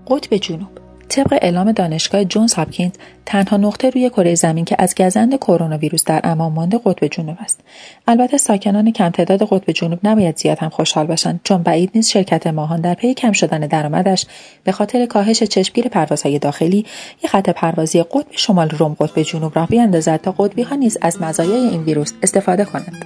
[0.07, 0.67] قطب جنوب.
[1.09, 2.91] طبق اعلام دانشگاه جونز هاپکینز
[3.25, 7.37] تنها نقطه روی کره زمین که از گزند کرونا ویروس در امان مانده قطب جنوب
[7.39, 7.59] است.
[8.07, 12.47] البته ساکنان کم تعداد قطب جنوب نباید زیاد هم خوشحال باشند چون بعید نیست شرکت
[12.47, 14.25] ماهان در پی کم شدن درآمدش
[14.63, 16.85] به خاطر کاهش چشمگیر پروازهای داخلی
[17.23, 21.21] یک خط پروازی قطب شمال روم قطب جنوب را بیاندازد تا قطبی ها نیز از
[21.21, 23.05] مزایای این ویروس استفاده کنند.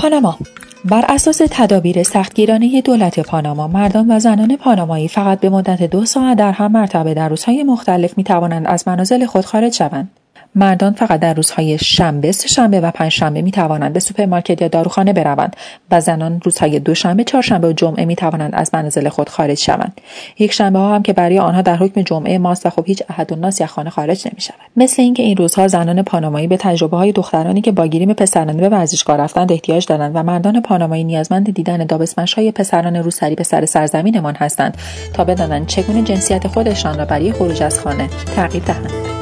[0.00, 0.38] پاناما.
[0.84, 6.38] بر اساس تدابیر سختگیرانه دولت پاناما مردان و زنان پانامایی فقط به مدت دو ساعت
[6.38, 10.10] در هر مرتبه در روزهای مختلف می توانند از منازل خود خارج شوند.
[10.54, 14.68] مردان فقط در روزهای شنبه، سه شنبه و پنج شنبه می توانند به سوپرمارکت یا
[14.68, 15.56] داروخانه بروند
[15.90, 20.00] و زنان روزهای دوشنبه، چهارشنبه و جمعه می توانند از منازل خود خارج شوند.
[20.38, 23.32] یک شنبه ها هم که برای آنها در حکم جمعه ماست و خب هیچ احد
[23.32, 24.56] الناس از خانه خارج نمی شود.
[24.76, 28.68] مثل اینکه این روزها زنان پانامایی به تجربه های دخترانی که با گریم پسرانه به
[28.68, 33.66] ورزشگاه رفتند احتیاج دارند و مردان پانامایی نیازمند دیدن Dubsmash های پسران روسری به سر
[33.66, 34.76] سرزمینمان هستند
[35.12, 39.19] تا بدانند چگونه جنسیت خودشان را برای خروج از خانه تغییر دهند.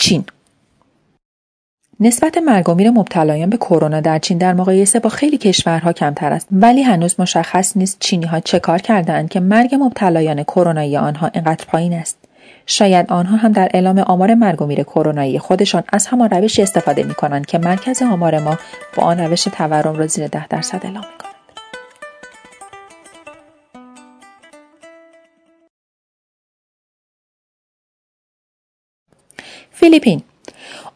[0.00, 0.24] چین.
[2.00, 6.32] نسبت مرگ و میر مبتلایان به کرونا در چین در مقایسه با خیلی کشورها کمتر
[6.32, 11.30] است ولی هنوز مشخص نیست چینی ها چه کار کردند که مرگ مبتلایان کرونایی آنها
[11.34, 12.18] اینقدر پایین است.
[12.66, 17.02] شاید آنها هم در اعلام آمار مرگ و میر کرونایی خودشان از همان روشی استفاده
[17.02, 18.58] می کنند که مرکز آمار ما
[18.96, 21.29] با آن روش تورم را زیر ده درصد اعلام می
[29.80, 30.22] فیلیپین.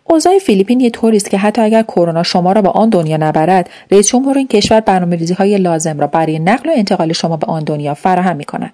[0.05, 3.71] اوضاع فیلیپین یه طوری است که حتی اگر کرونا شما را به آن دنیا نبرد
[3.91, 7.65] رئیس جمهور این کشور برنامه‌ریزی های لازم را برای نقل و انتقال شما به آن
[7.65, 8.73] دنیا فراهم می کند.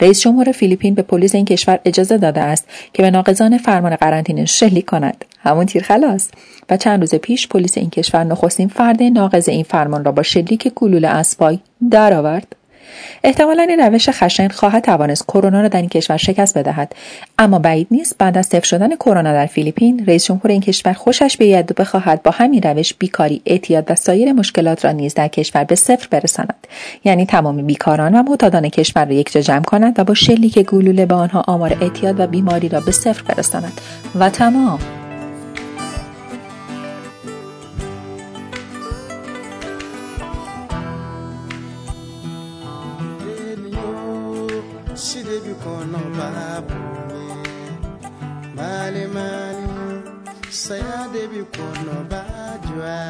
[0.00, 4.44] رئیس جمهور فیلیپین به پلیس این کشور اجازه داده است که به ناقضان فرمان قرنطینه
[4.44, 5.24] شلیک کند.
[5.38, 6.28] همون تیر خلاص.
[6.70, 10.72] و چند روز پیش پلیس این کشور نخستین فرد ناقض این فرمان را با شلیک
[10.74, 11.58] گلوله اسبای
[11.90, 12.56] درآورد.
[13.24, 16.94] احتمالا این روش خشن خواهد توانست کرونا را در این کشور شکست بدهد.
[17.38, 21.36] اما بعید نیست بعد از صفر شدن کرونا در فیلیپین رئیس جمهور این کشور خوشش
[21.36, 25.64] بیاید و بخواهد با همین روش بیکاری اعتیاد و سایر مشکلات را نیز در کشور
[25.64, 26.66] به صفر برساند.
[27.04, 31.14] یعنی تمام بیکاران و معتادان کشور را یکجا جمع کند و با شلیک گلوله به
[31.14, 33.80] آنها آمار اعتیاد و بیماری را به صفر برساند.
[34.14, 34.97] و تمام.
[45.48, 46.80] yuko no babu
[48.56, 49.68] mali mali
[50.52, 53.00] saya debi ko no bajwa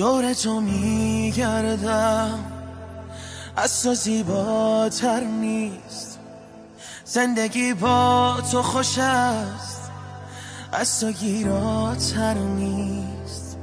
[0.00, 2.38] دور تو میگردم.
[3.56, 6.18] از تو زیباتر نیست.
[7.04, 9.90] زندگی با تو خوش است.
[10.72, 13.58] از تو گیراتر نیست.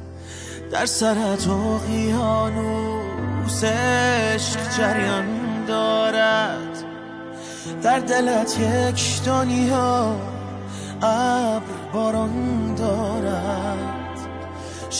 [0.72, 6.84] در سرت اقیانوس عشق جریان دارد.
[7.84, 10.16] در دلت یک دنیا
[11.02, 13.87] ابر باران دارد.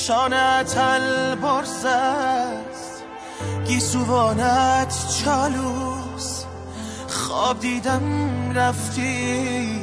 [0.08, 1.86] شانت البرز
[3.66, 6.46] گیسوانت چالوس.
[7.08, 8.04] خواب دیدم
[8.56, 9.82] رفتی.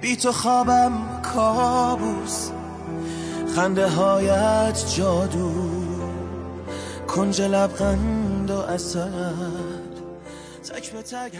[0.00, 2.50] بی تو خوابم کابوس.
[3.56, 5.52] خنده هایت جادو.
[7.06, 9.32] کنج لبخند و اثر
[10.64, 11.32] تک به تک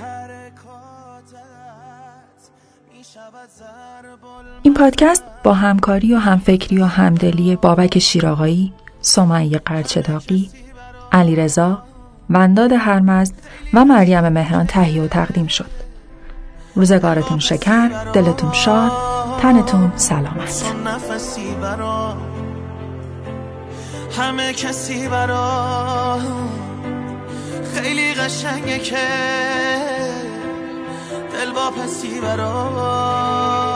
[4.63, 10.51] این پادکست با همکاری و همفکری و همدلی بابک شیراغایی، سمیه قرچداقی،
[11.13, 11.83] علیرضا،
[12.31, 13.35] ونداد هرمزد
[13.75, 15.71] و مریم مهران تهیه و تقدیم شد.
[16.75, 18.93] روزگارتون شکر، دلتون شاد،
[19.41, 20.75] تنتون سلامت.
[24.19, 26.19] همه کسی برا
[27.75, 28.97] خیلی قشنگه که
[31.71, 33.74] دل با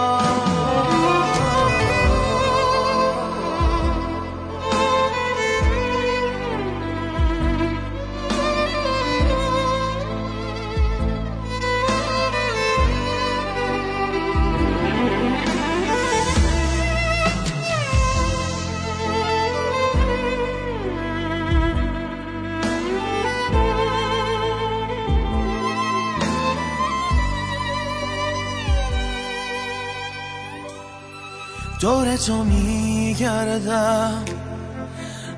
[31.89, 34.25] دور تو میگردم.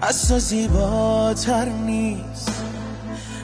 [0.02, 2.62] از تو زیباتر نیست.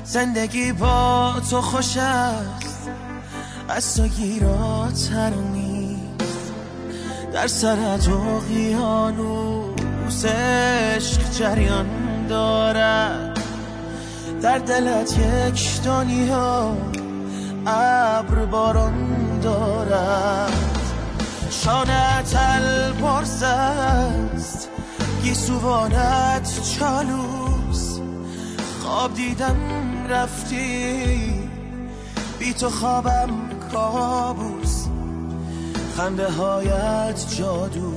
[0.05, 2.91] زندگی با تو خوش است.
[3.69, 6.53] از تو گیراتر نیست.
[7.33, 11.87] در سرت اقیانوس عشق جریان
[12.29, 13.41] دارد.
[14.43, 16.77] در دلت یک دنیا
[17.67, 20.76] ابر باران دارد.
[21.65, 22.37] شانت
[25.35, 28.01] سوانت چالوس.
[28.83, 29.57] خواب دیدم
[30.09, 31.51] رفتی.
[32.39, 33.31] بی تو خوابم
[33.73, 34.87] کابوس.
[35.97, 37.93] خنده هایت جادو.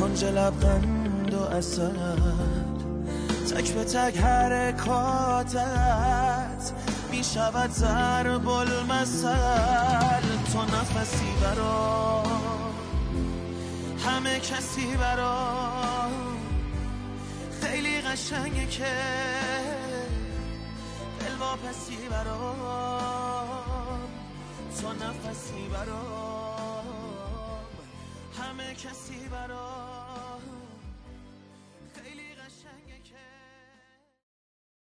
[0.00, 2.18] کنج لبغند و اصد
[3.50, 5.62] تک به تک حرکاتت.
[7.10, 12.22] می شود ضرب المثل تو نفسی برا.
[14.04, 16.08] همه کسی برا.
[17.62, 18.94] خیلی قشنگه که
[21.20, 22.54] دل واپسی برا.
[24.80, 26.44] تو نفسی برا.
[28.38, 29.73] همه کسی برا.